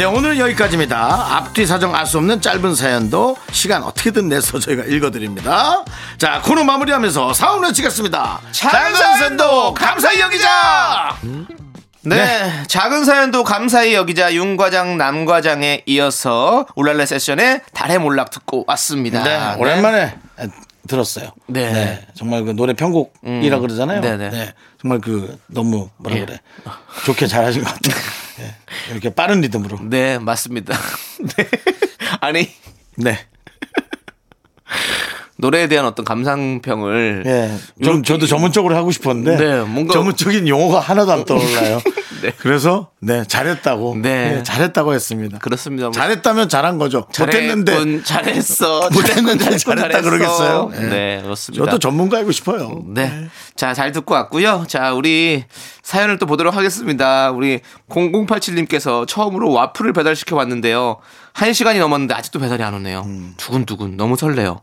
네, 0.00 0.06
오늘은 0.06 0.38
여기까지입니다. 0.38 1.36
앞뒤 1.36 1.66
사정 1.66 1.94
알 1.94 2.06
수 2.06 2.16
없는 2.16 2.40
짧은 2.40 2.74
사연도 2.74 3.36
시간 3.52 3.82
어떻게든 3.82 4.30
내서 4.30 4.58
저희가 4.58 4.84
읽어드립니다. 4.84 5.84
자, 6.16 6.40
코너 6.42 6.64
마무리하면서 6.64 7.34
사원 7.34 7.62
외치겠습니다. 7.64 8.40
작은 8.50 8.94
사연도 8.94 9.74
감사히 9.74 10.18
여기자. 10.20 11.14
네, 12.00 12.16
네. 12.16 12.62
작은 12.66 13.04
사연도 13.04 13.44
감사히 13.44 13.92
여기자 13.92 14.32
윤 14.32 14.56
과장 14.56 14.96
남 14.96 15.26
과장에 15.26 15.82
이어서 15.84 16.64
울랄라 16.76 17.04
세션의 17.04 17.60
달의 17.74 17.98
몰락 17.98 18.30
듣고 18.30 18.64
왔습니다. 18.68 19.22
네, 19.22 19.54
오랜만에 19.58 20.16
들었어요. 20.88 21.32
네. 21.46 22.06
정말 22.14 22.44
그 22.44 22.52
노래 22.52 22.72
편곡이라 22.72 23.58
그러잖아요. 23.58 24.00
네네. 24.00 24.30
네, 24.30 24.54
정말 24.80 24.98
그 25.02 25.38
너무 25.48 25.90
뭐라 25.98 26.16
예. 26.16 26.24
그래 26.24 26.40
좋게 27.04 27.26
잘하신 27.26 27.62
것 27.64 27.74
같아요. 27.74 28.00
예, 28.40 28.54
이렇게 28.90 29.10
빠른 29.10 29.40
리듬으로. 29.40 29.78
네, 29.82 30.18
맞습니다. 30.18 30.74
네. 31.36 31.48
아니 32.20 32.50
네. 32.96 33.18
노래에 35.40 35.66
대한 35.68 35.86
어떤 35.86 36.04
감상평을 36.04 37.22
예. 37.26 37.84
좀 37.84 38.02
저도 38.02 38.26
전문적으로 38.26 38.76
하고 38.76 38.90
싶었는데 38.90 39.36
네, 39.36 39.60
뭔가- 39.62 39.92
전문적인 39.94 40.46
용어가 40.48 40.80
하나도 40.80 41.12
안 41.12 41.24
떠올라요. 41.24 41.80
네. 42.22 42.32
그래서 42.36 42.90
네 43.00 43.24
잘했다고 43.26 43.96
네. 44.02 44.34
네, 44.36 44.42
잘했다고 44.42 44.92
했습니다. 44.92 45.38
그렇습니다. 45.38 45.84
뭐 45.86 45.92
잘했다면 45.92 46.50
잘한 46.50 46.76
거죠. 46.78 47.06
못했는데 47.18 48.02
잘했어. 48.02 48.90
못했는데 48.92 49.56
잘했다. 49.56 50.02
그러겠어요? 50.02 50.70
예. 50.74 50.80
네, 50.80 51.20
그렇습니다. 51.22 51.64
저도 51.64 51.78
전문가이고 51.78 52.30
싶어요. 52.32 52.82
네. 52.88 53.28
자, 53.56 53.72
잘 53.72 53.92
듣고 53.92 54.12
왔고요. 54.14 54.66
자, 54.68 54.92
우리 54.92 55.44
사연을 55.82 56.18
또 56.18 56.26
보도록 56.26 56.54
하겠습니다. 56.54 57.30
우리 57.30 57.60
0087님께서 57.88 59.06
처음으로 59.06 59.50
와플을 59.52 59.92
배달시켜 59.94 60.36
왔는데요. 60.36 60.98
한 61.32 61.52
시간이 61.52 61.78
넘었는데 61.78 62.14
아직도 62.14 62.38
배달이 62.38 62.62
안 62.62 62.74
오네요. 62.74 63.02
음. 63.06 63.34
두근두근. 63.38 63.96
너무 63.96 64.16
설레요. 64.16 64.60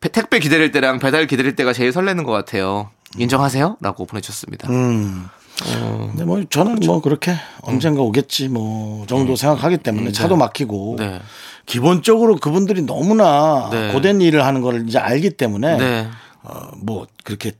배- 0.00 0.08
택배 0.08 0.38
기다릴 0.38 0.72
때랑 0.72 0.98
배달 0.98 1.26
기다릴 1.26 1.56
때가 1.56 1.72
제일 1.72 1.92
설레는 1.92 2.24
것 2.24 2.32
같아요. 2.32 2.90
인정하세요? 3.18 3.76
라고 3.80 4.06
보내주셨습니다. 4.06 4.68
음. 4.70 5.26
근데 5.62 6.24
뭐 6.24 6.42
저는 6.48 6.76
뭐 6.86 7.02
그렇게 7.02 7.34
언젠가 7.62 8.00
오겠지 8.00 8.48
뭐 8.48 9.04
정도 9.06 9.36
생각하기 9.36 9.78
때문에 9.78 10.10
차도 10.12 10.36
막히고 10.36 10.96
네. 10.98 11.20
기본적으로 11.66 12.36
그분들이 12.36 12.80
너무나 12.82 13.68
네. 13.70 13.92
고된 13.92 14.22
일을 14.22 14.46
하는 14.46 14.62
걸 14.62 14.88
이제 14.88 14.98
알기 14.98 15.30
때문에 15.30 15.76
네. 15.76 16.08
어, 16.42 16.70
뭐 16.78 17.06
그렇게 17.24 17.52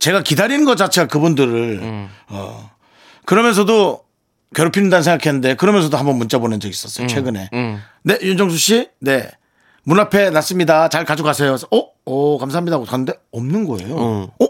제가 0.00 0.22
기다리는 0.24 0.64
것 0.64 0.76
자체가 0.76 1.06
그분들을 1.06 1.78
음. 1.80 2.08
어, 2.28 2.70
그러면서도 3.24 4.02
괴롭힌다는 4.54 5.04
생각했는데 5.04 5.54
그러면서도 5.54 5.96
한번 5.96 6.16
문자 6.16 6.38
보낸 6.38 6.58
적 6.58 6.68
있었어요 6.68 7.06
최근에 7.06 7.50
음. 7.52 7.80
네 8.02 8.18
윤정수 8.20 8.56
씨 8.58 8.88
네 9.00 9.30
문 9.88 9.98
앞에 9.98 10.28
놨습니다 10.28 10.90
잘 10.90 11.06
가져가세요 11.06 11.48
그래서 11.48 11.66
어? 11.70 11.88
어 12.04 12.36
감사합니다 12.36 12.74
하고 12.74 12.84
갔는데 12.84 13.14
없는 13.32 13.64
거예요 13.66 13.96
어. 13.96 14.34
어? 14.38 14.46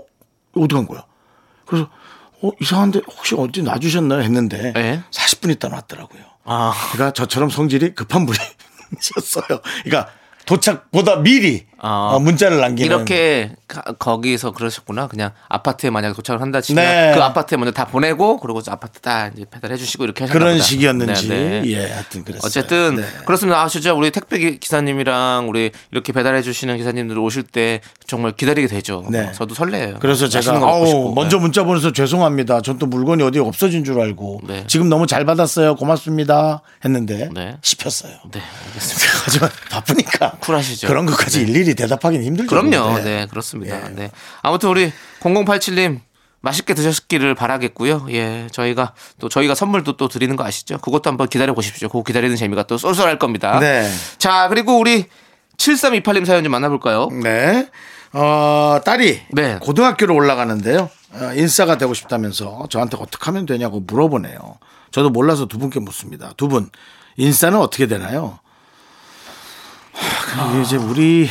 어디 0.57 0.75
간 0.75 0.85
거야 0.85 1.05
그래서 1.65 1.89
어 2.43 2.51
이상한데 2.61 3.03
혹시 3.07 3.37
어디 3.39 3.63
놔주셨나요 3.63 4.21
했는데 4.23 4.73
네. 4.73 5.01
40분 5.13 5.53
있다 5.53 5.69
놨더라고요 5.69 6.23
아. 6.43 6.73
그러니까 6.91 7.13
저처럼 7.13 7.51
성질이 7.51 7.95
급한 7.95 8.27
분이셨어요 8.27 9.61
그러니까 9.85 10.11
도착보다 10.45 11.21
미리 11.21 11.68
아. 11.81 12.11
어, 12.15 12.19
문자를 12.19 12.59
남기는 12.61 12.87
이렇게 12.97 13.53
가- 13.69 13.83
거기서 13.99 14.51
그러셨구나. 14.53 15.07
그냥 15.07 15.31
아파트에 15.49 15.91
만약에 15.91 16.15
도착을 16.15 16.41
한다 16.41 16.61
치면 16.61 16.85
네. 16.85 17.13
그 17.15 17.23
아파트에 17.23 17.57
먼저 17.57 17.71
다 17.73 17.85
보내고 17.87 18.39
그리고 18.39 18.63
저 18.63 18.73
아파트 18.73 18.99
다 19.01 19.29
이제 19.29 19.45
배달해 19.51 19.77
주시고 19.77 20.05
이렇게 20.05 20.25
하셨나 20.25 20.39
그런 20.39 20.55
보다. 20.55 20.65
식이었는지 20.65 21.29
네, 21.29 21.61
네. 21.61 21.71
예 21.71 21.91
하여튼 21.93 22.25
그랬어요. 22.25 22.41
어쨌든 22.45 22.97
네. 22.97 23.05
그렇습니다. 23.25 23.61
아 23.63 23.69
진짜 23.69 23.93
우리 23.95 24.11
택배 24.11 24.39
기- 24.39 24.59
기사님이랑 24.59 25.49
우리 25.49 25.71
이렇게 25.93 26.13
배달해 26.13 26.43
주시는 26.43 26.79
기사님들 26.79 27.19
오실 27.19 27.43
때 27.45 27.81
정말 28.07 28.33
기다리게 28.33 28.67
되죠. 28.67 29.05
네. 29.11 29.31
저도 29.33 29.55
설레요. 29.55 29.99
그래서 30.01 30.29
제가 30.29 30.53
아우. 30.57 31.13
먼저 31.15 31.37
네. 31.37 31.43
문자 31.43 31.63
보내서 31.65 31.93
죄송합니다. 31.93 32.61
전 32.63 32.79
또 32.79 32.87
물건이 32.87 33.25
어디 33.25 33.41
없어진 33.41 33.83
줄 33.85 34.01
알고 34.01 34.41
네. 34.47 34.63
지금 34.69 34.89
너무 34.89 35.07
잘 35.09 35.25
받았어요. 35.25 35.75
고맙습니다. 35.75 36.63
했는데 36.85 37.29
네. 37.35 37.57
씹혔어요. 37.61 38.13
네, 38.33 38.41
알겠습니다. 38.69 39.07
하지만 39.27 39.51
바쁘니까 39.71 40.31
쿨하시죠. 40.41 40.87
그런 40.87 41.07
것까지 41.07 41.43
일일이 41.43 41.68
대답하기는 41.75 42.25
힘들죠. 42.25 42.49
그럼요. 42.49 42.99
네. 42.99 43.05
네, 43.05 43.27
그렇습니다. 43.27 43.77
예. 43.77 43.89
네. 43.95 44.11
아무튼 44.43 44.69
우리 44.71 44.93
0087님 45.21 46.01
맛있게 46.41 46.75
드셨기를 46.75 47.35
바라겠고요. 47.35 48.07
예, 48.11 48.47
저희가 48.53 48.95
또 49.19 49.29
저희가 49.29 49.55
선물도 49.55 49.97
또 49.97 50.09
드리는 50.09 50.35
거 50.37 50.45
아시죠? 50.45 50.79
그것도 50.79 51.11
한번 51.11 51.29
기다려 51.29 51.55
보십시오. 51.55 51.89
그거 51.89 52.03
기다리는 52.05 52.37
재미가 52.37 52.65
또 52.65 52.79
쏠쏠할 52.79 53.19
겁니다. 53.19 53.59
네. 53.59 53.91
자, 54.19 54.49
그리고 54.49 54.79
우리 54.79 55.07
7328님 55.57 56.25
사연 56.25 56.45
좀 56.45 56.53
만나볼까요? 56.53 57.09
네. 57.23 57.69
어, 58.13 58.81
딸이 58.85 59.23
네. 59.33 59.59
고등학교로 59.61 60.15
올라가는데요. 60.15 60.89
어, 61.13 61.33
인싸가 61.35 61.77
되고 61.77 61.93
싶다면서 61.95 62.69
저한테 62.71 62.97
어떻게 63.01 63.25
하면 63.27 63.45
되냐고 63.45 63.81
물어보네요. 63.81 64.59
저도 64.91 65.11
몰라서 65.11 65.47
두 65.47 65.59
분께 65.59 65.81
묻습니다. 65.81 66.33
두 66.37 66.49
분, 66.49 66.71
인싸는 67.17 67.59
어떻게 67.59 67.87
되나요? 67.87 68.39
하, 69.93 70.61
이제 70.61 70.77
우리 70.77 71.29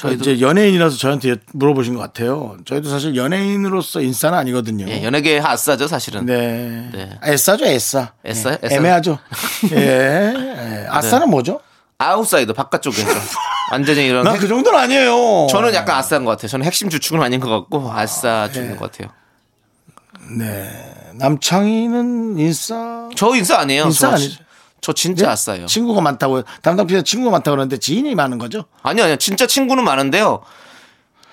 저희도 0.00 0.30
이제 0.32 0.40
연예인이라서 0.40 0.96
저한테 0.96 1.36
물어보신 1.52 1.94
것 1.94 2.00
같아요. 2.00 2.56
저희도 2.64 2.88
사실 2.88 3.16
연예인으로서 3.16 4.00
인싸는 4.00 4.38
아니거든요. 4.38 4.86
예, 4.88 5.04
연예계 5.04 5.40
아싸죠 5.40 5.86
사실은. 5.88 6.24
네. 6.26 6.88
네. 6.92 7.18
애싸죠, 7.24 7.66
애싸. 7.66 8.12
애싸요? 8.24 8.56
예? 8.64 8.74
애매하죠. 8.76 9.18
예. 9.72 9.76
예. 9.76 10.86
아싸는 10.88 11.28
뭐죠? 11.28 11.60
아웃사이더 11.98 12.54
바깥쪽에 12.54 12.96
좀 13.04 13.14
완전히 13.72 14.06
이런. 14.06 14.24
난 14.24 14.34
핵- 14.34 14.40
그 14.40 14.48
정도는 14.48 14.78
아니에요. 14.78 15.46
저는 15.50 15.74
약간 15.74 15.96
아싸인 15.96 16.24
것 16.24 16.30
같아요. 16.30 16.48
저는 16.48 16.64
핵심 16.64 16.88
주축은 16.88 17.20
아닌 17.22 17.38
것 17.40 17.50
같고 17.50 17.90
아싸 17.92 18.46
예. 18.48 18.52
쪽인 18.52 18.76
것 18.76 18.90
같아요. 18.90 19.12
남창희는 21.14 22.38
인싸. 22.38 23.08
저 23.16 23.34
인싸 23.34 23.58
아니에요. 23.58 23.84
인싸 23.84 24.08
저, 24.10 24.14
아니죠. 24.14 24.42
저 24.80 24.92
진짜 24.92 25.26
예? 25.26 25.30
아싸예요. 25.30 25.66
친구가 25.66 26.00
많다고 26.00 26.42
담당 26.62 26.86
피자 26.86 27.02
친구가 27.02 27.30
많다고 27.32 27.54
그러는데 27.56 27.76
지인이 27.78 28.14
많은 28.14 28.38
거죠. 28.38 28.64
아니요, 28.82 29.04
아니요. 29.04 29.16
진짜 29.16 29.46
친구는 29.46 29.84
많은데요. 29.84 30.40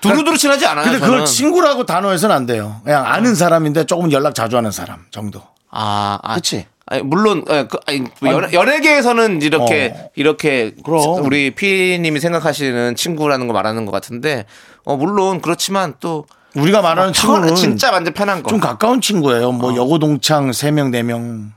두루두루 0.01 0.37
친하지 0.37 0.65
않아요. 0.67 0.83
근데 0.85 0.99
저는. 0.99 1.11
그걸 1.13 1.25
친구라고 1.25 1.85
단어에서는 1.85 2.35
안 2.35 2.45
돼요. 2.45 2.81
그냥 2.83 3.05
아는 3.05 3.35
사람인데 3.35 3.85
조금 3.85 4.11
연락 4.11 4.35
자주 4.35 4.55
하는 4.57 4.71
사람 4.71 5.05
정도. 5.11 5.41
아, 5.71 6.19
아. 6.21 6.35
그치? 6.35 6.65
아니, 6.85 7.01
물론 7.03 7.43
예, 7.49 7.67
그, 7.69 7.77
아니, 7.85 8.03
뭐 8.21 8.31
연예, 8.31 8.53
연예계에서는 8.53 9.41
이렇게 9.41 9.93
어. 9.97 10.09
이렇게 10.15 10.73
그럼. 10.85 11.25
우리 11.25 11.51
피님이 11.53 12.19
생각하시는 12.19 12.95
친구라는 12.95 13.47
거 13.47 13.53
말하는 13.53 13.85
것 13.85 13.91
같은데 13.91 14.45
어 14.85 14.95
물론 14.95 15.41
그렇지만 15.41 15.95
또 15.99 16.25
우리가 16.55 16.81
말하는 16.81 17.11
편- 17.11 17.13
친구는 17.13 17.55
진짜 17.55 17.91
완전 17.91 18.13
편한 18.13 18.41
거. 18.41 18.49
좀 18.49 18.59
가까운 18.61 19.01
친구예요. 19.01 19.49
어. 19.49 19.51
뭐 19.51 19.75
여고 19.75 19.99
동창 19.99 20.49
3명 20.51 20.91
4명. 20.91 21.49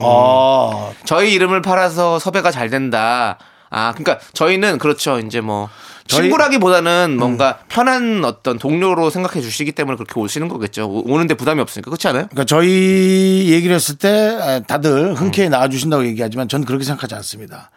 음. 0.00 0.06
아, 0.08 0.90
저희 1.04 1.32
이름을 1.34 1.62
팔아서 1.62 2.18
섭외가 2.18 2.50
잘 2.50 2.70
된다. 2.70 3.38
아, 3.70 3.92
그러니까 3.96 4.18
저희는 4.32 4.78
그렇죠. 4.78 5.18
이제 5.20 5.40
뭐 5.40 5.68
저희- 6.08 6.22
음. 6.22 6.22
친구라기보다는 6.24 7.16
뭔가 7.18 7.58
편한 7.68 8.24
어떤 8.24 8.58
동료로 8.58 9.10
생각해 9.10 9.40
주시기 9.40 9.70
때문에 9.72 9.96
그렇게 9.96 10.18
오시는 10.18 10.48
거겠죠. 10.48 10.86
오- 10.88 11.04
오는데 11.12 11.34
부담이 11.34 11.60
없으니까 11.60 11.88
그렇지 11.90 12.08
않아요? 12.08 12.26
그러니까 12.30 12.44
저희 12.46 13.46
얘기를 13.50 13.76
했을 13.76 13.96
때 13.96 14.62
다들 14.66 15.14
흔쾌히 15.14 15.48
음. 15.48 15.50
나와주신다고 15.52 16.04
얘기하지만 16.06 16.48
전 16.48 16.64
그렇게 16.64 16.84
생각하지 16.84 17.14
않습니다. 17.14 17.70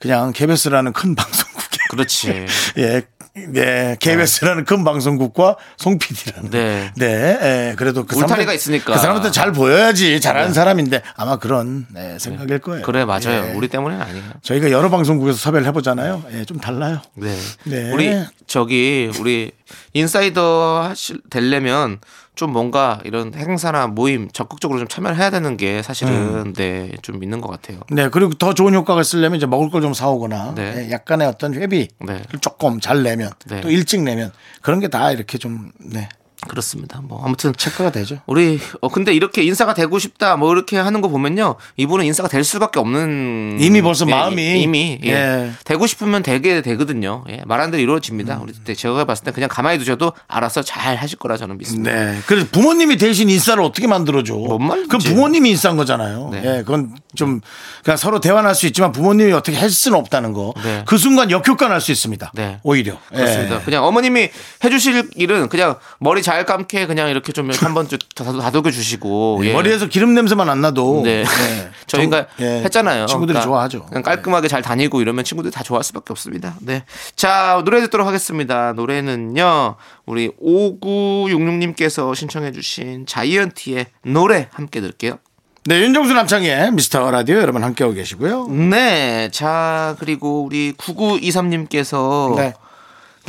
그냥 0.00 0.32
KBS라는 0.32 0.92
큰 0.92 1.14
방송국에 1.16 1.47
그렇지. 1.88 2.46
예, 2.78 3.02
네, 3.48 3.96
KBS라는 4.00 4.64
큰 4.64 4.82
방송국과 4.82 5.56
송 5.76 5.98
PD라는. 5.98 6.50
네. 6.50 6.90
네, 6.96 7.38
예, 7.70 7.74
그래도 7.76 8.04
그 8.04 8.16
울타리가 8.16 8.52
사람들- 8.52 8.54
있으니까. 8.56 8.94
그 8.94 8.98
사람한테 8.98 9.30
잘 9.30 9.52
보여야지 9.52 10.20
잘하는 10.20 10.52
사람인데 10.52 11.02
아마 11.16 11.36
그런 11.36 11.86
네, 11.92 12.18
생각일 12.18 12.58
거예요. 12.58 12.82
그래 12.84 13.04
맞아요. 13.04 13.50
예. 13.50 13.52
우리 13.54 13.68
때문에는 13.68 14.04
아니에요. 14.04 14.24
저희가 14.42 14.70
여러 14.72 14.90
방송국에서 14.90 15.38
섭외를 15.38 15.66
해보잖아요. 15.68 16.24
예, 16.32 16.44
좀 16.44 16.58
달라요. 16.58 17.00
네. 17.14 17.36
네. 17.64 17.92
우리 17.92 18.24
저기 18.48 19.10
우리 19.20 19.52
인사이더 19.92 20.82
하실 20.88 21.20
되려면 21.30 21.98
좀 22.38 22.52
뭔가 22.52 23.00
이런 23.04 23.34
행사나 23.34 23.88
모임 23.88 24.28
적극적으로 24.30 24.78
좀 24.78 24.86
참여를 24.86 25.16
해야 25.18 25.28
되는 25.28 25.56
게 25.56 25.82
사실은 25.82 26.12
음. 26.46 26.52
네, 26.52 26.92
좀 27.02 27.20
있는 27.24 27.40
것 27.40 27.48
같아요. 27.50 27.80
네, 27.90 28.08
그리고 28.10 28.32
더 28.34 28.54
좋은 28.54 28.72
효과가 28.74 29.00
있으려면 29.00 29.38
이제 29.38 29.44
먹을 29.46 29.70
걸 29.70 29.78
좀 29.82 29.92
사오거나 29.92 30.54
네. 30.54 30.86
예, 30.86 30.90
약간의 30.92 31.26
어떤 31.26 31.54
회비를 31.54 31.88
네. 32.06 32.22
조금 32.40 32.78
잘 32.80 33.02
내면 33.02 33.30
네. 33.48 33.60
또 33.60 33.70
일찍 33.70 34.02
내면 34.02 34.30
그런 34.62 34.78
게 34.80 34.86
다 34.88 35.10
이렇게 35.10 35.36
좀 35.36 35.72
네, 35.80 36.08
그렇습니다. 36.48 37.00
뭐 37.02 37.22
아무튼 37.24 37.52
체크가 37.56 37.90
되죠. 37.92 38.20
우리 38.26 38.58
어 38.80 38.88
근데 38.88 39.12
이렇게 39.14 39.42
인사가 39.42 39.74
되고 39.74 39.98
싶다 39.98 40.36
뭐 40.36 40.52
이렇게 40.52 40.76
하는 40.76 41.00
거 41.00 41.08
보면요 41.08 41.56
이분은 41.76 42.04
인사가 42.06 42.28
될 42.28 42.42
수밖에 42.44 42.80
없는 42.80 43.58
이미 43.60 43.82
벌써 43.82 44.06
예, 44.06 44.10
마음이 44.10 44.60
이미 44.62 44.98
예. 45.04 45.10
예. 45.10 45.50
되고 45.64 45.86
싶으면 45.86 46.22
되게 46.22 46.62
되거든요 46.62 47.24
예. 47.28 47.42
말한 47.46 47.70
대로 47.70 47.82
이루어집니다 47.82 48.36
음. 48.38 48.42
우리 48.42 48.52
때 48.52 48.74
제가 48.74 49.04
봤을 49.04 49.24
때 49.24 49.30
그냥 49.30 49.48
가만히 49.48 49.78
두셔도 49.78 50.12
알아서 50.26 50.62
잘 50.62 50.96
하실 50.96 51.18
거라 51.18 51.36
저는 51.36 51.58
믿습니다 51.58 51.92
네. 51.92 52.18
그래서 52.26 52.46
부모님이 52.50 52.96
대신 52.96 53.28
인싸를 53.30 53.62
어떻게 53.62 53.86
만들어줘? 53.86 54.34
만들지. 54.58 54.88
그럼 54.88 55.02
부모님이 55.02 55.50
인싸인 55.50 55.76
거잖아요. 55.76 56.30
네. 56.32 56.42
예, 56.44 56.58
그건 56.58 56.96
좀 57.14 57.40
그냥 57.82 57.96
서로 57.96 58.20
대화할 58.20 58.54
수 58.54 58.66
있지만 58.66 58.92
부모님이 58.92 59.32
어떻게 59.32 59.56
할 59.56 59.70
수는 59.70 59.98
없다는 59.98 60.32
거. 60.32 60.54
네. 60.62 60.82
그 60.86 60.98
순간 60.98 61.30
역효과 61.30 61.68
날 61.68 61.78
수 61.80 61.92
있습니다. 61.92 62.32
네. 62.34 62.58
오히려. 62.64 62.98
그렇습니다. 63.08 63.56
예. 63.56 63.60
그냥 63.64 63.84
어머님이 63.84 64.20
해 64.64 64.70
주실 64.70 65.08
일은 65.14 65.48
그냥 65.48 65.76
머리 66.00 66.22
잘 66.22 66.37
감게 66.44 66.86
그냥 66.86 67.08
이렇게 67.10 67.32
좀 67.32 67.50
한번 67.50 67.88
다독- 68.14 68.40
다독여 68.40 68.70
주시고 68.70 69.40
예. 69.44 69.52
머리에서 69.52 69.86
기름 69.86 70.14
냄새만 70.14 70.48
안 70.48 70.60
나도 70.60 71.02
네. 71.04 71.20
예. 71.20 71.24
저희가 71.86 72.26
좀, 72.36 72.46
예, 72.46 72.62
했잖아요. 72.64 73.06
친구들이 73.06 73.34
그러니까 73.34 73.46
좋아하죠. 73.48 73.86
그냥 73.86 74.02
깔끔하게 74.02 74.48
잘 74.48 74.62
다니고 74.62 75.00
이러면 75.00 75.24
친구들이 75.24 75.52
다 75.52 75.62
좋아할 75.62 75.84
수밖에 75.84 76.12
없습니다. 76.12 76.54
네. 76.60 76.84
자, 77.16 77.60
노래 77.64 77.80
듣도록 77.80 78.06
하겠습니다. 78.06 78.72
노래는요. 78.74 79.76
우리 80.06 80.30
5966님께서 80.42 82.14
신청해 82.14 82.52
주신 82.52 83.06
자이언티의 83.06 83.86
노래 84.04 84.48
함께 84.52 84.80
들을게요. 84.80 85.18
네, 85.64 85.80
윤정수 85.82 86.14
남창의 86.14 86.72
미스터 86.72 87.10
라디오 87.10 87.36
여러분 87.36 87.62
함께하고 87.62 87.94
계시고요. 87.94 88.46
네. 88.48 89.28
자, 89.32 89.96
그리고 89.98 90.42
우리 90.44 90.72
9923님께서 90.72 92.36
네. 92.36 92.54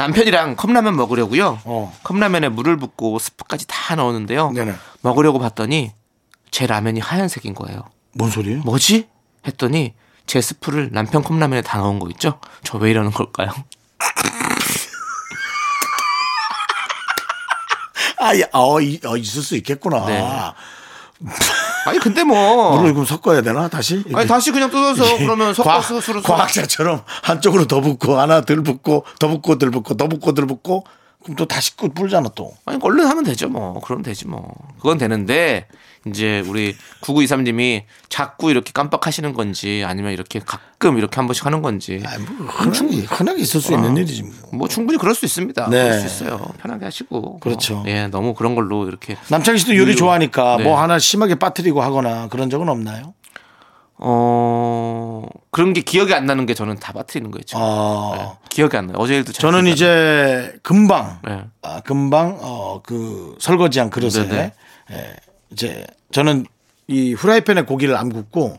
남편이랑 0.03 0.55
컵라면 0.55 0.95
먹으려고요. 0.95 1.59
어. 1.65 1.93
컵라면에 2.03 2.47
물을 2.47 2.77
붓고 2.77 3.19
스프까지 3.19 3.65
다 3.67 3.95
넣었는데요. 3.95 4.51
네네. 4.51 4.73
먹으려고 5.01 5.39
봤더니 5.39 5.91
제 6.51 6.65
라면이 6.65 7.01
하얀색인 7.01 7.53
거예요. 7.53 7.83
뭔 8.13 8.31
소리예요? 8.31 8.61
뭐지? 8.61 9.09
했더니 9.45 9.93
제 10.25 10.39
스프를 10.39 10.89
남편 10.93 11.21
컵라면에 11.21 11.61
다 11.61 11.79
넣은 11.79 11.99
거 11.99 12.07
있죠? 12.11 12.39
저 12.63 12.77
왜 12.77 12.91
이러는 12.91 13.11
걸까요? 13.11 13.51
아, 18.19 18.37
야, 18.39 18.43
어, 18.53 18.79
이, 18.81 18.99
어, 19.05 19.17
있을 19.17 19.41
수 19.41 19.55
있겠구나. 19.57 20.05
네. 20.05 20.21
아니 21.85 21.99
근데 21.99 22.23
뭐. 22.23 22.77
물을 22.77 22.93
그럼 22.93 23.05
섞어야 23.05 23.41
되나 23.41 23.67
다시? 23.67 24.03
아니 24.13 24.27
다시 24.27 24.51
그냥 24.51 24.69
뜯어서 24.69 25.17
그러면 25.17 25.53
섞어서 25.53 26.01
술을 26.01 26.21
과학자처럼 26.21 27.03
한쪽으로 27.23 27.65
더 27.67 27.81
붓고 27.81 28.17
하나 28.19 28.41
덜 28.41 28.61
붓고 28.63 29.05
더 29.19 29.27
붓고 29.27 29.57
덜 29.57 29.71
붓고 29.71 29.95
더 29.95 30.07
붓고 30.07 30.33
덜 30.33 30.45
붓고 30.47 30.83
그럼 31.23 31.35
또 31.35 31.45
다시 31.45 31.75
끄 31.75 31.89
불잖아 31.89 32.29
또. 32.35 32.53
아니 32.65 32.79
얼른 32.81 33.05
하면 33.05 33.23
되죠 33.23 33.49
뭐. 33.49 33.79
그럼 33.81 34.01
되지 34.03 34.27
뭐. 34.27 34.53
그건 34.77 34.97
되는데 34.97 35.67
이제 36.09 36.43
우리 36.47 36.75
9923님이 37.01 37.83
자꾸 38.09 38.49
이렇게 38.51 38.71
깜빡하시는 38.73 39.33
건지 39.33 39.83
아니면 39.85 40.11
이렇게 40.13 40.39
가끔 40.39 40.97
이렇게 40.97 41.15
한 41.15 41.27
번씩 41.27 41.45
하는 41.45 41.61
건지 41.61 42.01
아니, 42.05 42.23
뭐 42.23 42.47
흔하게, 42.47 42.95
흔하게 43.01 43.41
있을 43.41 43.61
수 43.61 43.73
있는 43.73 43.95
일이지 43.97 44.23
뭐. 44.23 44.31
뭐 44.53 44.67
충분히 44.67 44.97
그럴 44.97 45.15
수 45.15 45.25
있습니다 45.25 45.69
네. 45.69 45.83
그럴 45.83 45.99
수 46.01 46.05
있어요 46.07 46.39
편하게 46.59 46.85
하시고 46.85 47.39
그렇죠. 47.39 47.75
뭐, 47.77 47.83
예 47.87 48.07
너무 48.07 48.33
그런 48.33 48.55
걸로 48.55 48.87
이렇게 48.87 49.17
남창희 49.29 49.59
씨도 49.59 49.75
요리. 49.77 49.95
좋아하니까 49.95 50.57
네. 50.57 50.63
뭐 50.63 50.79
하나 50.81 50.99
심하게 50.99 51.35
빠뜨리고 51.35 51.81
하거나 51.81 52.27
그런 52.29 52.49
적은 52.49 52.69
없나요? 52.69 53.13
어 54.01 55.25
그런 55.51 55.73
게 55.73 55.81
기억이 55.81 56.13
안 56.13 56.25
나는 56.25 56.45
게 56.45 56.53
저는 56.53 56.77
다 56.77 56.93
빠뜨리는 56.93 57.29
거였죠. 57.31 57.57
아, 57.59 58.11
네, 58.17 58.27
기억이 58.49 58.77
안 58.77 58.87
나요. 58.87 58.95
어제 58.97 59.15
일도 59.15 59.33
잘 59.33 59.41
저는 59.41 59.67
이제 59.67 60.53
금방. 60.63 61.19
네. 61.27 61.43
아, 61.61 61.81
금방 61.81 62.37
어 62.41 62.79
그 62.83 63.35
설거지한 63.39 63.89
그릇에 63.89 64.09
네네. 64.27 64.53
예, 64.91 65.15
이제 65.51 65.85
저는 66.11 66.45
이 66.87 67.13
후라이팬에 67.13 67.63
고기를 67.63 67.95
안 67.95 68.11
굽고 68.11 68.57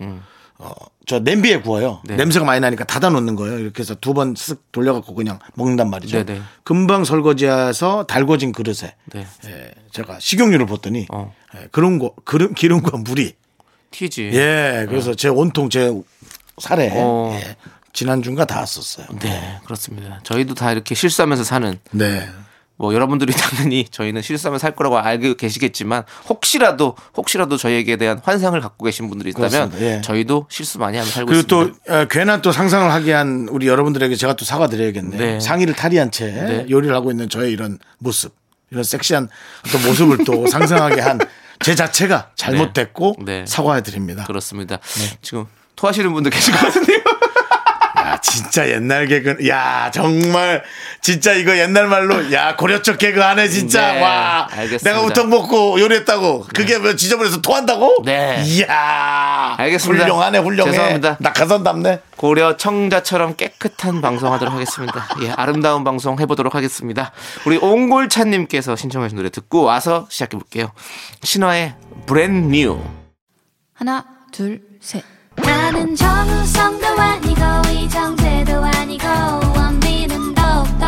어, 0.59 0.73
저 1.07 1.19
냄비에 1.19 1.61
구워요. 1.61 2.01
음. 2.05 2.09
네. 2.09 2.17
냄새가 2.17 2.45
많이 2.45 2.61
나니까 2.61 2.85
닫아 2.85 3.09
놓는 3.11 3.35
거예요. 3.35 3.59
이렇게 3.59 3.81
해서 3.81 3.95
두 3.95 4.13
번 4.13 4.35
쓱 4.35 4.59
돌려갖고 4.73 5.15
그냥 5.15 5.39
먹는단 5.55 5.89
말이죠. 5.91 6.25
네네. 6.25 6.41
금방 6.63 7.05
설거지해서 7.05 8.05
달궈진 8.07 8.53
그릇에 8.53 8.95
네. 9.13 9.27
예, 9.47 9.71
제가 9.91 10.19
식용유를 10.21 10.67
붓더니 10.67 11.07
어. 11.13 11.35
예, 11.57 11.69
그런 11.73 11.99
거 11.99 12.13
기름, 12.29 12.55
기름과 12.55 12.99
물이 12.99 13.35
튀지. 13.91 14.31
예 14.35 14.87
그래서 14.89 15.15
제 15.15 15.29
온통 15.29 15.71
제 15.71 15.91
살에 16.61 16.91
어. 16.95 17.33
예, 17.43 17.57
지난주가 17.93 18.45
닿았었어요. 18.45 19.07
네, 19.19 19.59
그렇습니다. 19.65 20.21
저희도 20.23 20.55
다 20.55 20.71
이렇게 20.71 20.95
실수하면서 20.95 21.43
사는 21.43 21.79
네. 21.93 22.29
뭐 22.81 22.95
여러분들이 22.95 23.31
당연히 23.37 23.87
저희는 23.91 24.23
실수하면 24.23 24.59
살 24.59 24.75
거라고 24.75 24.99
알고 24.99 25.35
계시겠지만 25.35 26.05
혹시라도 26.31 26.97
혹시라도 27.15 27.59
저희에게 27.59 27.97
대한 27.97 28.19
환상을 28.25 28.59
갖고 28.61 28.87
계신 28.87 29.11
분들이 29.11 29.31
있다면. 29.31 29.73
예. 29.81 30.01
저희도 30.01 30.47
실수 30.49 30.79
많이 30.79 30.97
하면 30.97 31.13
살고 31.13 31.29
그리고 31.31 31.47
또 31.47 31.63
있습니다. 31.63 32.01
어, 32.01 32.05
괜한 32.07 32.41
또 32.41 32.53
상상을 32.53 32.91
하게 32.91 33.13
한 33.13 33.49
우리 33.51 33.69
여러분들에게 33.69 34.17
제가 34.17 34.35
또 34.35 34.47
사과드려야겠네요. 34.47 35.21
네. 35.21 35.41
상의를 35.41 35.75
탈의한 35.75 36.11
채 36.11 36.27
네. 36.27 36.67
요리를 36.71 36.95
하고 36.95 37.11
있는 37.11 37.29
저의 37.29 37.53
이런 37.53 37.79
모습, 37.99 38.33
이런 38.71 38.83
섹시한 38.83 39.29
어떤 39.67 39.83
모습을 39.87 40.25
또 40.25 40.47
상상하게 40.49 41.01
한 41.03 41.19
제 41.63 41.75
자체가 41.75 42.31
잘못됐고 42.37 43.17
네. 43.27 43.45
사과해드립니다. 43.47 44.25
그렇습니다. 44.25 44.79
네. 44.79 45.19
지금 45.21 45.45
토하시는 45.77 46.11
분들 46.11 46.31
계실 46.31 46.55
것 46.55 46.61
같은데요. 46.61 47.01
야, 48.21 48.33
진짜 48.33 48.69
옛날 48.69 49.07
개그. 49.07 49.49
야, 49.49 49.91
정말 49.93 50.63
진짜 51.01 51.33
이거 51.33 51.57
옛날 51.57 51.87
말로 51.87 52.33
야 52.33 52.55
고려적 52.57 52.99
개그 52.99 53.21
하네 53.21 53.49
진짜. 53.49 53.93
네, 53.93 54.03
와, 54.03 54.49
알겠습니다. 54.51 54.91
내가 54.91 55.03
우떡 55.07 55.29
먹고 55.29 55.81
요리했다고. 55.81 56.47
그게 56.55 56.79
뭐 56.79 56.95
지저분해서 56.95 57.41
토한다고? 57.41 58.03
네. 58.05 58.43
이야, 58.45 59.55
알겠습니다. 59.59 60.05
훌륭하네, 60.05 60.39
훌륭해. 60.39 60.71
죄송합니다. 60.71 61.17
낙하산 61.21 61.65
답네. 61.65 62.01
고려 62.17 62.57
청자처럼 62.57 63.37
깨끗한 63.37 64.03
방송하도록 64.03 64.53
하겠습니다. 64.53 65.09
예, 65.23 65.31
아름다운 65.31 65.85
방송 65.85 66.21
해보도록 66.21 66.55
하겠습니다. 66.55 67.13
우리 67.47 67.57
옹골찬님께서 67.57 68.77
신청하신 68.77 69.17
노래 69.17 69.31
듣고 69.31 69.63
와서 69.63 70.07
시작해 70.11 70.37
볼게요. 70.37 70.73
신화의 71.23 71.75
Brand 72.07 72.55
New. 72.55 72.79
하나, 73.73 74.05
둘, 74.33 74.61
셋. 74.81 75.03
나는 75.51 75.97
정우성도 75.97 76.87
아니고 76.87 77.43
이정재도 77.73 78.65
아니고 78.65 79.05
원빈은 79.57 80.33
더욱더 80.33 80.87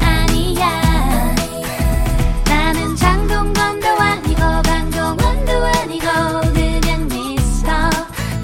아니야 0.00 1.34
나는 2.44 2.96
장동건도 2.96 3.86
아니고 3.88 4.40
강동원도 4.40 5.52
아니고 5.64 6.06
그냥 6.52 7.06
미스터 7.06 7.70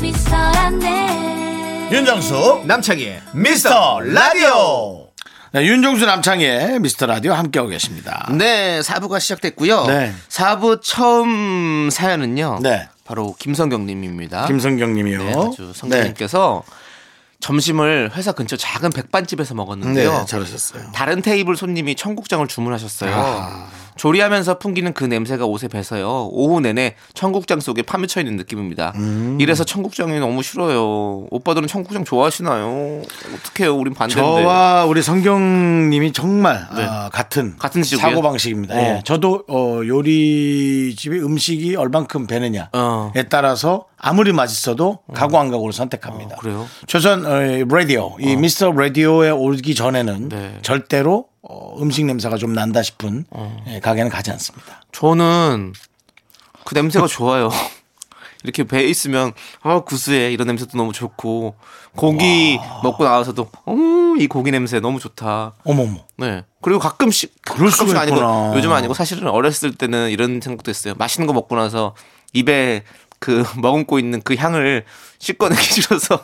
미스터란데 0.00 1.88
윤정수 1.90 2.62
남창희의 2.66 3.22
미스터 3.32 4.00
라디오. 4.02 5.08
네, 5.50 5.64
윤정수 5.64 6.06
남창의 6.06 6.78
미스터 6.78 7.06
라디오 7.06 7.32
함께하고 7.32 7.70
계십니다. 7.70 8.28
네, 8.32 8.80
4부가 8.80 9.18
시작됐고요. 9.18 9.86
네. 9.86 10.12
4부 10.28 10.80
처음 10.82 11.90
사연은요. 11.90 12.60
네. 12.62 12.88
바로 13.04 13.34
김성경 13.38 13.86
님입니다. 13.86 14.46
김성경 14.46 14.94
님이요. 14.94 15.18
네, 15.22 15.34
아주 15.34 15.72
성경님께서 15.74 16.62
점심을 17.40 18.12
회사 18.14 18.32
근처 18.32 18.56
작은 18.56 18.90
백반집에서 18.90 19.54
먹었는데요. 19.54 20.10
네, 20.10 20.24
잘하셨어요. 20.26 20.92
다른 20.92 21.20
테이블 21.20 21.56
손님이 21.56 21.94
청국장을 21.94 22.46
주문하셨어요. 22.48 23.14
아. 23.14 23.68
조리하면서 23.96 24.58
풍기는 24.58 24.92
그 24.92 25.04
냄새가 25.04 25.46
옷에 25.46 25.68
배서요. 25.68 26.28
오후 26.32 26.60
내내 26.60 26.94
청국장 27.14 27.60
속에 27.60 27.82
파묻혀 27.82 28.20
있는 28.20 28.36
느낌입니다. 28.36 28.92
음. 28.96 29.38
이래서 29.40 29.64
청국장이 29.64 30.18
너무 30.18 30.42
싫어요. 30.42 31.26
오빠들은 31.30 31.68
청국장 31.68 32.04
좋아하시나요? 32.04 33.02
어떡해요? 33.34 33.76
우린 33.76 33.94
반대인데. 33.94 34.42
저와 34.42 34.84
우리 34.86 35.02
성경님이 35.02 36.12
정말 36.12 36.66
네. 36.76 36.84
아, 36.84 37.08
같은 37.10 37.56
같은? 37.58 37.82
사고 37.82 38.22
방식입니다. 38.22 38.74
어. 38.74 38.78
예. 38.78 39.00
저도 39.04 39.44
어, 39.48 39.80
요리집의 39.86 41.24
음식이 41.24 41.76
얼만큼 41.76 42.26
배느냐에 42.26 42.68
어. 42.72 43.12
따라서 43.28 43.86
아무리 43.98 44.32
맛있어도 44.32 45.00
가고 45.14 45.38
안 45.38 45.50
가고를 45.50 45.72
선택합니다. 45.72 46.36
어, 46.36 46.38
그래요? 46.38 46.66
조선 46.86 47.24
어, 47.26 47.40
라디오 47.68 48.16
이 48.20 48.36
미스터 48.36 48.72
라디오에 48.72 49.30
오기 49.30 49.74
전에는 49.74 50.28
네. 50.28 50.58
절대로 50.62 51.26
어, 51.48 51.76
음식 51.80 52.04
냄새가 52.06 52.36
좀 52.36 52.54
난다 52.54 52.82
싶은 52.82 53.26
어. 53.30 53.62
예, 53.68 53.80
가게는 53.80 54.10
가지 54.10 54.30
않습니다. 54.30 54.82
저는 54.92 55.74
그 56.64 56.74
냄새가 56.74 57.06
좋아요. 57.06 57.50
이렇게 58.42 58.64
배 58.64 58.84
있으면 58.84 59.32
아 59.62 59.80
구수해 59.80 60.30
이런 60.30 60.46
냄새도 60.46 60.76
너무 60.76 60.92
좋고 60.92 61.54
고기 61.96 62.58
먹고 62.82 63.04
나와서도 63.04 63.50
어이 63.64 64.26
고기 64.26 64.50
냄새 64.50 64.80
너무 64.80 65.00
좋다. 65.00 65.54
어머머. 65.64 66.04
네. 66.16 66.44
그리고 66.60 66.78
가끔씩 66.78 67.34
그럴 67.42 67.70
수가 67.70 68.00
아니고. 68.00 68.52
요즘 68.54 68.70
은 68.70 68.76
아니고 68.76 68.92
사실은 68.92 69.28
어렸을 69.28 69.74
때는 69.74 70.10
이런 70.10 70.40
생각도 70.42 70.68
했어요. 70.68 70.94
맛있는 70.98 71.26
거 71.26 71.32
먹고 71.32 71.56
나서 71.56 71.94
입에 72.34 72.84
그 73.18 73.44
머금고 73.56 73.98
있는 73.98 74.20
그 74.22 74.34
향을 74.34 74.84
씻어내기 75.18 75.62
싫어서 75.64 76.22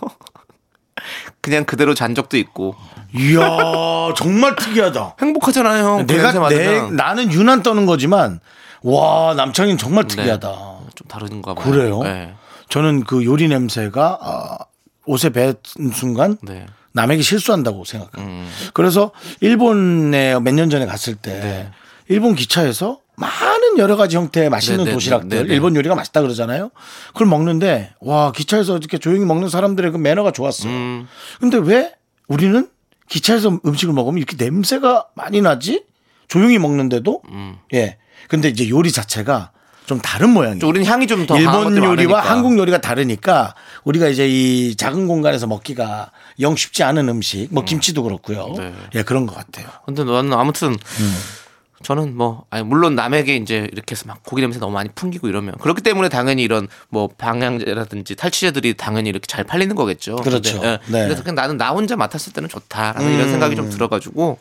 그냥 1.40 1.64
그대로 1.64 1.94
잔 1.94 2.14
적도 2.14 2.36
있고 2.36 2.74
이야 3.14 3.40
정말 4.16 4.55
특이하다. 4.57 5.16
행복하잖아요. 5.20 6.07
내가 6.07 6.48
내 6.48 6.80
나는 6.90 7.32
유난 7.32 7.62
떠는 7.62 7.86
거지만 7.86 8.40
와 8.82 9.34
남창인 9.34 9.76
정말 9.78 10.05
네. 10.07 10.16
특이하다. 10.16 10.48
좀 10.94 11.09
다른가 11.09 11.55
봐요. 11.55 11.64
그래요? 11.64 12.03
네. 12.03 12.34
저는 12.68 13.05
그 13.05 13.24
요리 13.24 13.48
냄새가 13.48 14.18
아, 14.22 14.57
옷에 15.07 15.30
뱉은 15.30 15.55
순간 15.92 16.36
네. 16.42 16.66
남에게 16.92 17.22
실수한다고 17.22 17.84
생각해요. 17.84 18.26
음. 18.28 18.48
그래서 18.74 19.11
일본에 19.40 20.38
몇 20.40 20.53
년 20.55 20.70
전에 20.70 20.86
갔을 20.86 21.14
때 21.14 21.70
일본 22.09 22.34
기차에서 22.34 22.98
많은 23.21 23.79
여러 23.79 23.97
가지 23.97 24.16
형태의 24.16 24.49
맛있는 24.49 24.85
네, 24.85 24.91
네, 24.91 24.93
도시락들 24.95 25.29
네, 25.29 25.45
네. 25.45 25.55
일본 25.55 25.77
요리가 25.77 25.95
맛있다 25.95 26.23
그러잖아요. 26.23 26.71
그걸 27.09 27.27
먹는데 27.29 27.93
와 28.01 28.33
기차에서 28.33 28.79
이렇게 28.79 28.99
조용히 28.99 29.25
먹는 29.27 29.49
사람들의 29.51 29.93
그 29.93 29.97
매너가 29.99 30.33
좋았어요. 30.33 30.73
음. 30.73 31.09
근데 31.39 31.59
왜 31.59 31.93
우리는 32.29 32.68
기차에서 33.09 33.61
음식을 33.66 33.93
먹으면 33.93 34.18
이렇게 34.18 34.37
냄새가 34.43 35.07
많이 35.14 35.41
나지? 35.43 35.85
조용히 36.29 36.59
먹는데도 36.59 37.23
음. 37.31 37.57
예. 37.75 37.99
근데 38.29 38.49
이제 38.49 38.68
요리 38.71 38.91
자체가 38.93 39.51
좀 39.87 39.99
다른 40.01 40.31
모양이에요. 40.31 40.64
우리는 40.66 40.87
향이 40.87 41.09
좀 41.09 41.27
더 41.27 41.37
일본 41.37 41.77
요리와 41.77 41.89
많으니까. 41.89 42.21
한국 42.21 42.57
요리가 42.57 42.81
다르니까 42.81 43.57
우리가 43.83 44.07
이제 44.07 44.29
이 44.29 44.77
작은 44.77 45.09
공간에서 45.09 45.49
먹기가 45.49 46.12
영 46.39 46.55
쉽지 46.55 46.85
않은 46.85 47.09
음식, 47.09 47.49
뭐 47.51 47.64
김치도 47.64 48.05
그렇고요. 48.05 48.55
네. 48.57 48.73
예, 48.95 49.03
그런 49.03 49.27
것 49.27 49.35
같아요. 49.35 49.66
근데 49.85 50.05
너는 50.05 50.33
아무튼 50.33 50.68
음. 50.71 51.14
저는 51.83 52.14
뭐 52.14 52.45
아니 52.51 52.62
물론 52.62 52.95
남에게 52.95 53.37
이제 53.37 53.66
이렇게 53.72 53.93
해서 53.93 54.05
막 54.07 54.22
고기 54.22 54.43
냄새 54.43 54.59
너무 54.59 54.72
많이 54.74 54.91
풍기고 54.91 55.28
이러면 55.28 55.55
그렇기 55.59 55.81
때문에 55.81 56.11
당연히 56.11 56.43
이런 56.43 56.68
뭐 56.91 57.09
방향제라든지 57.09 58.16
탈취제들이 58.16 58.74
당연히 58.74 59.09
이렇게 59.09 59.26
잘 59.26 59.45
팔리는 59.45 59.74
거겠죠. 59.74 60.16
그렇죠. 60.16 60.61
근데, 60.61 60.68
예. 60.68 60.78
네. 60.93 61.05
그래서 61.05 61.22
그냥 61.22 61.37
나는 61.37 61.57
나 61.57 61.70
혼자 61.70 61.97
맡았을 61.97 62.35
때는 62.35 62.51
좋다라는 62.51 63.14
이런 63.14 63.31
생각이 63.31 63.57
좀 63.57 63.70
들어가지고 63.70 64.39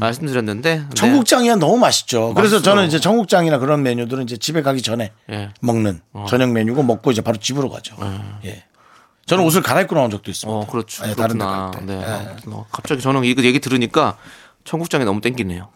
말씀드렸는데 0.00 0.78
네. 0.78 0.84
청국장이야 0.94 1.56
너무 1.56 1.76
맛있죠. 1.76 2.32
그래서 2.34 2.56
맛있어요. 2.56 2.62
저는 2.62 2.86
이제 2.86 2.98
청국장이나 2.98 3.58
그런 3.58 3.82
메뉴들은 3.82 4.24
이제 4.24 4.38
집에 4.38 4.62
가기 4.62 4.80
전에 4.80 5.12
예. 5.30 5.50
먹는 5.60 6.00
저녁 6.26 6.52
메뉴고 6.52 6.82
먹고 6.82 7.10
이제 7.10 7.20
바로 7.20 7.36
집으로 7.36 7.68
가죠. 7.68 7.96
예. 8.46 8.64
저는 9.26 9.44
옷을 9.44 9.60
갈아입고 9.60 9.94
나온 9.94 10.10
적도 10.10 10.30
있습니다. 10.30 10.58
어 10.58 10.66
그렇죠. 10.66 11.06
예, 11.06 11.14
다른 11.14 11.36
데. 11.36 11.44
네. 11.84 12.02
어, 12.46 12.64
갑자기 12.72 13.02
저는 13.02 13.24
이거 13.24 13.42
얘기 13.42 13.60
들으니까 13.60 14.16
청국장이 14.64 15.04
너무 15.04 15.20
땡기네요. 15.20 15.68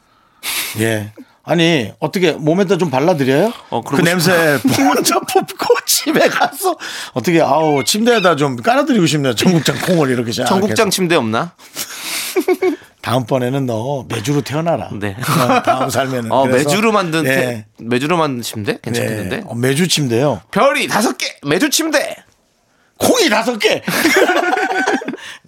예. 0.80 1.12
아니 1.45 1.93
어떻게 1.99 2.32
몸에다 2.32 2.78
좀 2.78 2.88
발라드려요? 2.90 3.53
어, 3.70 3.80
그 3.82 4.01
냄새 4.03 4.32
먼저 4.78 5.20
붓고 5.20 5.74
집에 5.86 6.28
가서 6.28 6.76
어떻게 7.14 7.40
아우 7.40 7.82
침대에다 7.84 8.36
좀 8.36 8.57
깔아드리고 8.57 9.07
싶네요. 9.07 9.34
청국장 9.34 9.76
콩을 9.80 10.11
이렇게 10.11 10.30
자. 10.32 10.45
청국장 10.45 10.90
침대 10.90 11.14
없나? 11.16 11.53
다음번에는 13.03 13.66
너 13.66 14.05
매주로 14.09 14.43
태어나라. 14.43 14.88
네. 14.93 15.16
어, 15.18 15.62
다음 15.62 15.90
살면은. 15.90 16.30
어 16.30 16.45
그래서, 16.45 16.68
매주로 16.68 16.93
만든 16.93 17.24
예. 17.26 17.28
테- 17.28 17.66
매주로 17.80 18.16
만든 18.16 18.43
침대 18.43 18.78
괜찮겠는데? 18.80 19.36
네. 19.38 19.43
어, 19.45 19.55
매주 19.57 19.88
침대요. 19.88 20.40
별이 20.53 20.86
다섯 20.86 21.18
개 21.18 21.26
매주 21.45 21.68
침대. 21.68 22.16
콩이 22.99 23.28
다섯 23.28 23.59
개. 23.59 23.82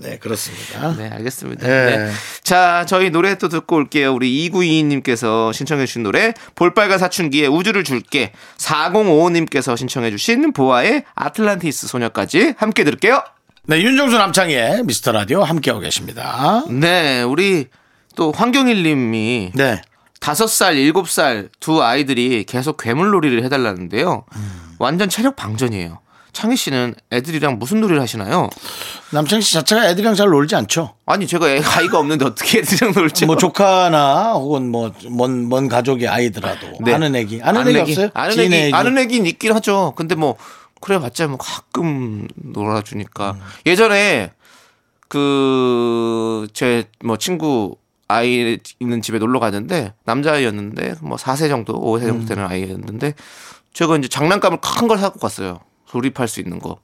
네 0.04 0.18
그렇습니다. 0.18 0.94
네, 0.96 1.08
알겠습니다. 1.08 1.66
네. 1.66 1.96
네. 1.96 2.12
자, 2.42 2.84
저희 2.86 3.08
노래 3.08 3.36
또 3.36 3.48
듣고 3.48 3.76
올게요. 3.76 4.12
우리 4.12 4.50
2922님께서 4.50 5.52
신청해주신 5.52 6.02
노래, 6.02 6.34
볼빨간 6.54 6.98
사춘기의 6.98 7.48
우주를 7.48 7.84
줄게. 7.84 8.32
4055님께서 8.58 9.76
신청해주신 9.76 10.52
보아의 10.52 11.04
아틀란티스 11.14 11.88
소녀까지 11.88 12.54
함께 12.58 12.84
들을게요. 12.84 13.22
네 13.66 13.80
윤정수 13.80 14.18
남창의 14.18 14.84
미스터 14.84 15.12
라디오 15.12 15.42
함께하고 15.42 15.80
계십니다. 15.80 16.62
네, 16.68 17.22
우리 17.22 17.68
또 18.14 18.30
황경일 18.30 18.82
님이 18.82 19.52
네. 19.54 19.80
다섯 20.20 20.46
살, 20.46 20.76
일곱 20.76 21.08
살두 21.08 21.82
아이들이 21.82 22.44
계속 22.44 22.76
괴물놀이를 22.76 23.42
해달라는데요. 23.44 24.26
완전 24.78 25.08
체력 25.08 25.36
방전이에요. 25.36 26.03
창희 26.34 26.56
씨는 26.56 26.94
애들이랑 27.10 27.58
무슨 27.58 27.80
놀이를 27.80 28.02
하시나요? 28.02 28.50
남창 29.10 29.40
씨 29.40 29.54
자체가 29.54 29.88
애들이랑 29.88 30.14
잘 30.14 30.28
놀지 30.28 30.54
않죠. 30.56 30.94
아니, 31.06 31.26
제가 31.26 31.48
애, 31.48 31.62
아이가 31.64 31.98
없는데 31.98 32.26
어떻게 32.26 32.58
애들이랑 32.58 32.92
놀지? 32.94 33.24
뭐 33.24 33.36
조카나 33.36 34.32
혹은 34.34 34.70
뭐먼 34.70 35.48
먼 35.48 35.68
가족의 35.68 36.08
아이더라도 36.08 36.72
네. 36.80 36.92
아는 36.94 37.14
애기 37.16 37.40
아는 37.42 37.66
애기 37.68 37.78
없어요? 37.92 38.08
아는 38.12 38.32
지인의 38.34 38.62
애기, 38.64 38.74
아는 38.74 38.98
애기는 38.98 39.26
있긴 39.26 39.54
하죠. 39.54 39.94
근데 39.96 40.14
뭐 40.14 40.36
그래 40.82 40.98
봤자 40.98 41.26
뭐 41.28 41.38
가끔 41.38 42.28
놀아주니까 42.34 43.30
음. 43.32 43.40
예전에 43.64 44.32
그 45.08 46.46
제 46.52 46.84
뭐 47.04 47.16
친구 47.16 47.76
아이 48.08 48.58
있는 48.80 49.00
집에 49.00 49.18
놀러 49.18 49.38
갔는데 49.40 49.94
남자아이였는데 50.04 50.96
뭐 51.02 51.16
4세 51.16 51.48
정도 51.48 51.74
5세 51.80 52.02
음. 52.02 52.06
정도 52.08 52.26
되는 52.26 52.44
아이였는데 52.46 53.14
제가 53.72 53.96
이제 53.96 54.08
장난감을 54.08 54.58
큰 54.60 54.88
걸 54.88 54.98
사고 54.98 55.18
갔어요. 55.18 55.60
조립할 55.86 56.28
수 56.28 56.40
있는 56.40 56.58
거. 56.58 56.78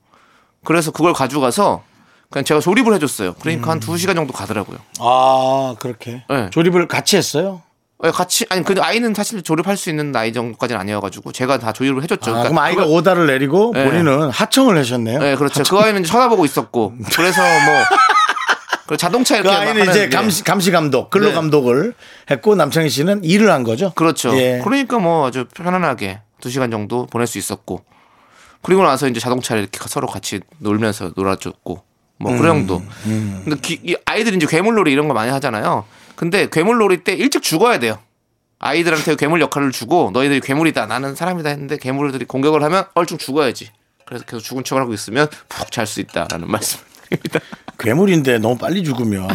그래서 0.64 0.90
그걸 0.90 1.12
가져가서 1.12 1.82
그냥 2.30 2.44
제가 2.44 2.60
조립을 2.60 2.94
해줬어요. 2.94 3.34
그러니까 3.40 3.70
한 3.70 3.80
2시간 3.80 4.14
정도 4.14 4.32
가더라고요. 4.32 4.78
아 5.00 5.74
그렇게 5.78 6.22
네. 6.28 6.50
조립을 6.50 6.86
같이 6.86 7.16
했어요. 7.16 7.62
예, 8.04 8.10
같이 8.10 8.46
아니 8.48 8.62
근데 8.64 8.80
아이는 8.80 9.12
사실 9.14 9.42
조립할 9.42 9.76
수 9.76 9.90
있는 9.90 10.10
나이 10.12 10.32
정도까지는 10.32 10.80
아니어가지고 10.80 11.32
제가 11.32 11.58
다 11.58 11.72
조립을 11.72 12.02
해줬죠. 12.04 12.34
아, 12.34 12.42
그럼 12.44 12.58
아이가 12.58 12.84
그걸- 12.84 12.96
오다를 12.98 13.26
내리고 13.26 13.72
네. 13.74 13.84
본인은 13.84 14.30
하청을 14.30 14.78
하셨네요. 14.78 15.18
네, 15.18 15.36
그렇죠. 15.36 15.62
그 15.64 15.78
아이는 15.78 16.02
쳐다보고 16.04 16.44
있었고 16.44 16.94
그래서 17.14 17.42
뭐 17.42 17.74
그리고 18.86 18.96
자동차 18.96 19.40
그 19.42 19.50
아이는 19.50 19.88
이제 19.90 20.04
예. 20.04 20.08
감시, 20.08 20.42
감시 20.44 20.70
감독, 20.70 21.10
근로 21.10 21.28
네. 21.28 21.32
감독을 21.34 21.94
했고 22.30 22.54
남창희 22.54 22.88
씨는 22.88 23.22
일을 23.24 23.50
한 23.50 23.62
거죠. 23.64 23.92
그렇죠. 23.94 24.36
예. 24.36 24.60
그러니까 24.64 24.98
뭐 24.98 25.26
아주 25.26 25.46
편안하게 25.54 26.20
두 26.40 26.48
시간 26.50 26.70
정도 26.70 27.06
보낼 27.06 27.26
수 27.26 27.38
있었고 27.38 27.82
그리고 28.62 28.82
나서 28.82 29.08
이제 29.08 29.20
자동차를 29.20 29.62
이렇게 29.62 29.78
서로 29.88 30.06
같이 30.06 30.40
놀면서 30.58 31.12
놀아줬고 31.16 31.82
뭐 32.18 32.32
음, 32.32 32.38
그런 32.38 32.56
정도. 32.66 32.82
근데 33.04 33.56
기- 33.62 33.80
이 33.82 33.96
아이들이 34.04 34.36
이제 34.36 34.46
괴물놀이 34.46 34.92
이런 34.92 35.08
거 35.08 35.14
많이 35.14 35.30
하잖아요. 35.30 35.84
근데 36.16 36.48
괴물놀이 36.50 37.02
때 37.04 37.14
일찍 37.14 37.42
죽어야 37.42 37.78
돼요. 37.78 37.98
아이들한테 38.58 39.16
괴물 39.16 39.40
역할을 39.40 39.72
주고 39.72 40.10
너희들이 40.12 40.40
괴물이다 40.40 40.84
나는 40.84 41.14
사람이다 41.14 41.48
했는데 41.48 41.78
괴물들이 41.78 42.26
공격을 42.26 42.62
하면 42.62 42.84
얼른 42.94 43.16
죽어야지. 43.18 43.70
그래서 44.04 44.24
계속 44.26 44.40
죽은 44.42 44.64
척을 44.64 44.82
하고 44.82 44.92
있으면 44.92 45.28
푹 45.48 45.70
잘 45.72 45.86
수 45.86 46.00
있다라는 46.00 46.46
말씀입니다. 46.50 47.40
괴물인데 47.78 48.38
너무 48.38 48.58
빨리 48.58 48.84
죽으면 48.84 49.28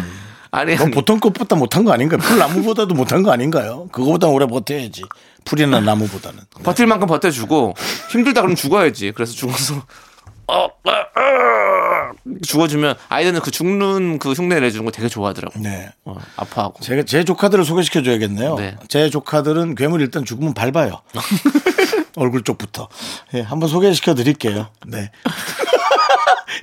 아니, 0.56 0.74
너무 0.74 0.84
아니 0.84 0.90
보통 0.94 1.20
것보다 1.20 1.54
못한 1.54 1.84
거 1.84 1.92
아닌가요? 1.92 2.18
풀 2.20 2.38
나무보다도 2.38 2.94
못한 2.94 3.22
거 3.22 3.30
아닌가요? 3.30 3.88
그거보다 3.92 4.28
오래 4.28 4.46
버텨야지. 4.46 5.02
풀이나 5.44 5.80
나무보다는. 5.80 6.40
버틸 6.64 6.86
만큼 6.86 7.06
버텨주고 7.06 7.74
힘들다 8.10 8.40
그러면 8.40 8.56
죽어야지. 8.56 9.12
그래서 9.14 9.34
죽어서 9.34 9.74
어, 10.48 10.64
어, 10.64 10.90
어, 10.90 12.12
죽어주면 12.42 12.94
아이들은 13.08 13.40
그 13.40 13.50
죽는 13.50 14.18
그 14.18 14.32
흉내 14.32 14.60
내주는 14.60 14.84
거 14.84 14.90
되게 14.92 15.08
좋아하더라고. 15.08 15.58
네. 15.60 15.90
어, 16.04 16.16
아파하고. 16.36 16.80
제가 16.80 17.02
제 17.02 17.24
조카들을 17.24 17.64
소개시켜 17.64 18.02
줘야겠네요. 18.02 18.54
네. 18.54 18.76
제 18.88 19.10
조카들은 19.10 19.74
괴물 19.74 20.00
일단 20.00 20.24
죽으면 20.24 20.54
밟아요. 20.54 21.02
얼굴 22.16 22.42
쪽부터. 22.44 22.88
예, 23.34 23.40
한번 23.40 23.68
소개시켜 23.68 24.14
드릴게요. 24.14 24.68
네. 24.86 25.10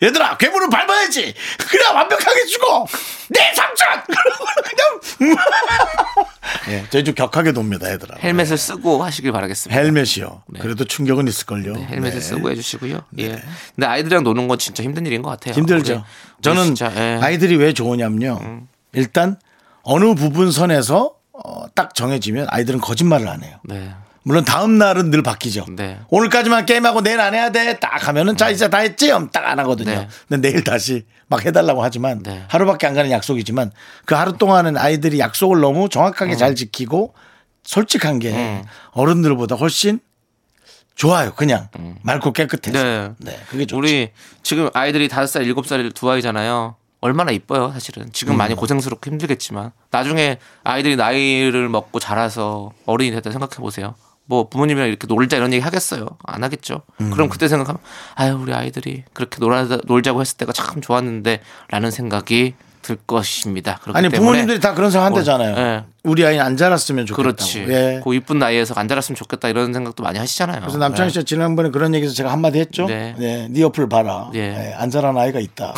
얘들아, 0.04 0.38
괴물을 0.38 0.70
밟아야지. 0.70 1.34
그래 1.70 1.88
완벽하게 1.94 2.46
죽어. 2.46 2.86
내 3.30 3.54
삼촌. 3.54 3.88
그냥. 5.20 5.38
예, 6.70 6.86
저희 6.90 7.04
좀 7.04 7.16
격하게 7.16 7.54
놉니다, 7.54 7.92
얘들아. 7.92 8.18
헬멧을 8.22 8.58
쓰고 8.58 9.04
하시길 9.04 9.32
바라겠습니다. 9.32 9.80
헬멧이요. 9.82 10.44
그래도 10.60 10.84
충격은 10.86 11.28
있을걸요. 11.28 11.74
네, 11.74 11.86
헬멧을 11.90 12.20
네. 12.20 12.26
쓰고 12.26 12.52
해주시고요. 12.52 13.02
예. 13.20 13.42
근데 13.76 13.88
아이들이랑 13.88 14.24
노는 14.24 14.48
건 14.48 14.58
진짜 14.60 14.84
힘든 14.84 15.06
일인 15.06 15.22
것 15.22 15.30
같아요. 15.32 15.54
힘들죠. 15.54 16.04
저는 16.42 16.64
진짜, 16.66 16.92
예. 16.96 17.16
음. 17.18 17.24
아이들이 17.24 17.56
왜 17.56 17.74
좋으냐면요. 17.74 18.62
일단 18.94 19.38
어느 19.84 20.14
부분 20.16 20.52
선에서 20.52 21.14
어, 21.34 21.66
딱 21.74 21.96
정해지면 21.96 22.48
아이들은 22.50 22.80
거짓말을 22.80 23.28
안 23.28 23.44
해요. 23.44 23.58
네. 23.64 23.94
물론 24.24 24.46
다음 24.46 24.78
날은 24.78 25.12
늘 25.12 25.22
바뀌죠. 25.22 25.66
네. 25.76 26.00
오늘까지만 26.10 26.66
게임하고 26.66 27.02
내일 27.02 27.20
안 27.20 27.34
해야 27.34 27.52
돼. 27.52 27.78
딱 27.80 28.08
하면은 28.08 28.38
자 28.38 28.50
이제 28.50 28.70
다 28.70 28.80
했지. 28.80 29.10
딱 29.32 29.44
안 29.46 29.60
하거든요. 29.60 29.92
네. 29.92 30.08
근데 30.30 30.50
내일 30.50 30.64
다시 30.64 31.06
막 31.28 31.46
해달라고 31.46 31.84
하지만 31.84 32.24
네. 32.24 32.44
하루밖에 32.48 32.88
안 32.88 32.94
가는 32.94 33.12
약속이지만 33.12 33.72
그 34.06 34.16
하루 34.16 34.38
동안은 34.38 34.78
아이들이 34.78 35.20
약속을 35.20 35.60
너무 35.60 35.86
음. 35.86 35.90
정확하게 35.90 36.38
잘 36.38 36.56
지키고 36.56 37.14
솔직한 37.64 38.20
게 38.20 38.64
어른들보다 38.92 39.56
훨씬 39.56 40.00
좋아요. 40.96 41.34
그냥 41.34 41.68
맑고 42.04 42.32
깨끗해서. 42.34 42.72
네. 42.82 43.10
네, 43.18 43.40
그게 43.50 43.66
좋죠. 43.66 43.78
우리 43.78 44.12
지금 44.44 44.70
아이들이 44.74 45.08
다섯 45.10 45.28
살, 45.28 45.44
일곱 45.44 45.68
살두 45.68 46.10
아이잖아요. 46.10 46.76
얼마나 47.02 47.32
이뻐요, 47.32 47.72
사실은. 47.74 48.10
지금 48.14 48.36
음. 48.36 48.38
많이 48.38 48.56
고생스럽고 48.56 49.10
힘들겠지만 49.10 49.72
나중에 49.92 50.38
아이들이 50.64 50.96
나이를 50.96 51.68
먹고 51.68 52.00
자라서 52.00 52.72
어른이 52.86 53.12
됐다 53.12 53.30
생각해 53.32 53.56
보세요. 53.58 53.96
뭐 54.26 54.48
부모님이랑 54.48 54.88
이렇게 54.88 55.08
놀자 55.08 55.38
이런 55.38 55.54
얘기 55.54 55.64
하겠어요? 55.64 56.08
안 56.24 56.44
하겠죠. 56.44 56.82
음. 57.02 57.12
그럼 57.12 57.30
그때 57.30 57.48
생각하면 57.48 57.80
아유 58.16 58.38
우리 58.40 58.54
아이들이 58.54 59.04
그렇게 59.14 59.38
놀아 59.40 59.68
놀자고 59.86 60.22
했을 60.22 60.38
때가 60.38 60.54
참 60.54 60.82
좋았는데라는 60.82 61.92
생각이 61.92 62.54
들 62.84 62.98
것입니다. 63.08 63.80
아니 63.94 64.10
부모님들이 64.10 64.60
다 64.60 64.74
그런 64.74 64.92
생각 64.92 65.08
한대잖아요. 65.08 65.56
예. 65.58 65.84
우리 66.04 66.26
아이는 66.26 66.44
안 66.44 66.58
자랐으면 66.58 67.06
좋겠다고. 67.06 67.36
그렇지. 67.36 67.66
예. 67.70 68.02
그 68.04 68.14
이쁜 68.14 68.38
나이에서 68.38 68.74
안 68.76 68.88
자랐으면 68.88 69.16
좋겠다 69.16 69.48
이런 69.48 69.74
생각도 69.74 70.04
많이 70.04 70.20
하시잖아요. 70.20 70.60
그래서 70.60 70.78
남창희 70.78 71.10
씨가 71.12 71.24
지난번에 71.24 71.70
그런 71.70 71.96
얘기에서 71.96 72.14
제가 72.14 72.32
한마디 72.32 72.60
했죠. 72.60 72.86
네. 72.86 73.16
네, 73.18 73.48
네 73.50 73.62
옆을 73.62 73.88
봐라. 73.88 74.30
예. 74.36 74.40
예, 74.40 74.74
안 74.74 74.92
자란 74.92 75.18
아이가 75.18 75.40
있다. 75.40 75.74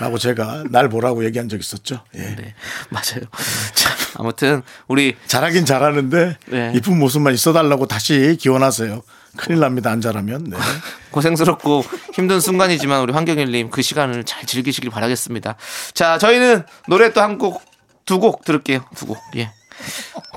라고 0.00 0.18
제가 0.18 0.64
날 0.70 0.88
보라고 0.88 1.24
얘기한 1.24 1.48
적 1.48 1.58
있었죠. 1.58 2.02
예. 2.14 2.18
네, 2.20 2.54
맞아요. 2.90 3.24
자, 3.74 3.90
아무튼 4.16 4.62
우리 4.86 5.16
잘하긴 5.26 5.64
잘하는데 5.64 6.36
네. 6.46 6.72
이쁜 6.74 6.98
모습만 6.98 7.34
있어달라고 7.34 7.86
다시 7.86 8.36
기원하세요. 8.40 9.02
큰일 9.36 9.60
납니다. 9.60 9.90
안 9.90 10.00
자라면. 10.00 10.44
네. 10.44 10.56
고생스럽고 11.10 11.84
힘든 12.14 12.40
순간이지만 12.40 13.00
우리 13.02 13.12
황경일님 13.12 13.70
그 13.70 13.82
시간을 13.82 14.24
잘 14.24 14.44
즐기시길 14.46 14.90
바라겠습니다. 14.90 15.56
자, 15.94 16.18
저희는 16.18 16.64
노래 16.88 17.12
또 17.12 17.20
한 17.20 17.38
곡, 17.38 17.62
두 18.06 18.18
곡 18.20 18.44
들을게요. 18.44 18.84
두 18.96 19.06
곡. 19.06 19.18
예. 19.36 19.50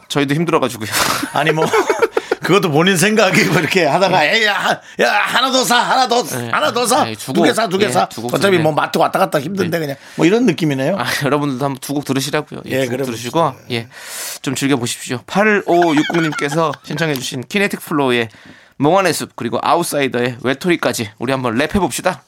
저희도 0.10 0.34
힘들어가지고요. 0.36 0.90
아니 1.34 1.52
뭐 1.52 1.66
그것도 2.44 2.72
본인 2.72 2.98
생각이 2.98 3.44
뭐 3.46 3.60
이렇게 3.60 3.86
하다가 3.86 4.26
에이 4.26 4.46
야, 4.46 4.54
하- 4.56 4.72
야 5.04 5.12
하나 5.24 5.52
더 5.52 5.64
사 5.64 5.78
하나 5.78 6.08
더 6.08 6.24
네. 6.24 6.50
하나 6.52 6.72
더사 6.74 7.04
네, 7.06 7.16
두두개 7.16 7.50
곡. 7.50 7.56
사두개 7.56 7.86
예, 7.86 7.90
사 7.92 8.08
어차피 8.34 8.58
뭐 8.58 8.72
마트 8.72 8.98
왔다 8.98 9.20
갔다 9.20 9.40
힘든데 9.40 9.78
그냥 9.80 9.96
뭐 10.16 10.26
이런 10.26 10.46
느낌이네요. 10.46 10.98
아, 10.98 11.06
여러분들도 11.24 11.64
한번 11.64 11.80
두 11.80 11.94
곡 11.94 12.06
들으시라고요. 12.06 12.62
예, 12.68 12.82
예, 12.82 12.88
그래 12.88 13.04
들으시고 13.06 13.54
예, 13.72 13.88
좀 14.42 14.56
즐겨 14.56 14.76
보십시오. 14.76 15.20
8560님께서 15.28 16.72
신청해주신 16.84 17.44
키네틱 17.48 17.80
플로우의 17.82 18.30
몽환의 18.78 19.14
숲 19.14 19.36
그리고 19.36 19.60
아웃사이더의 19.62 20.38
외톨이까지 20.42 21.12
우리 21.20 21.32
한번 21.32 21.56
랩해 21.58 21.74
봅시다. 21.80 22.24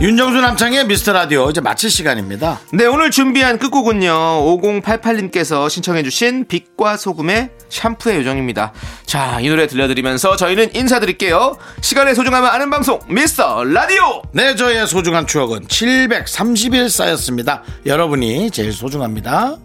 윤정수 0.00 0.40
남창의 0.40 0.86
미스터 0.86 1.12
라디오 1.12 1.48
이제 1.50 1.60
마칠 1.60 1.88
시간입니다. 1.88 2.58
네, 2.72 2.84
오늘 2.84 3.12
준비한 3.12 3.58
끝곡은요. 3.58 4.10
5088님께서 4.10 5.70
신청해주신 5.70 6.46
빛과 6.48 6.96
소금의 6.96 7.50
샴푸의 7.68 8.18
요정입니다. 8.18 8.72
자, 9.06 9.38
이 9.40 9.48
노래 9.48 9.68
들려드리면서 9.68 10.36
저희는 10.36 10.74
인사드릴게요. 10.74 11.56
시간의 11.80 12.16
소중함을 12.16 12.48
아는 12.48 12.70
방송, 12.70 12.98
미스터 13.08 13.64
라디오! 13.64 14.22
네, 14.32 14.56
저의 14.56 14.86
소중한 14.88 15.26
추억은 15.28 15.68
730일 15.68 16.88
쌓였습니다. 16.88 17.62
여러분이 17.86 18.50
제일 18.50 18.72
소중합니다. 18.72 19.56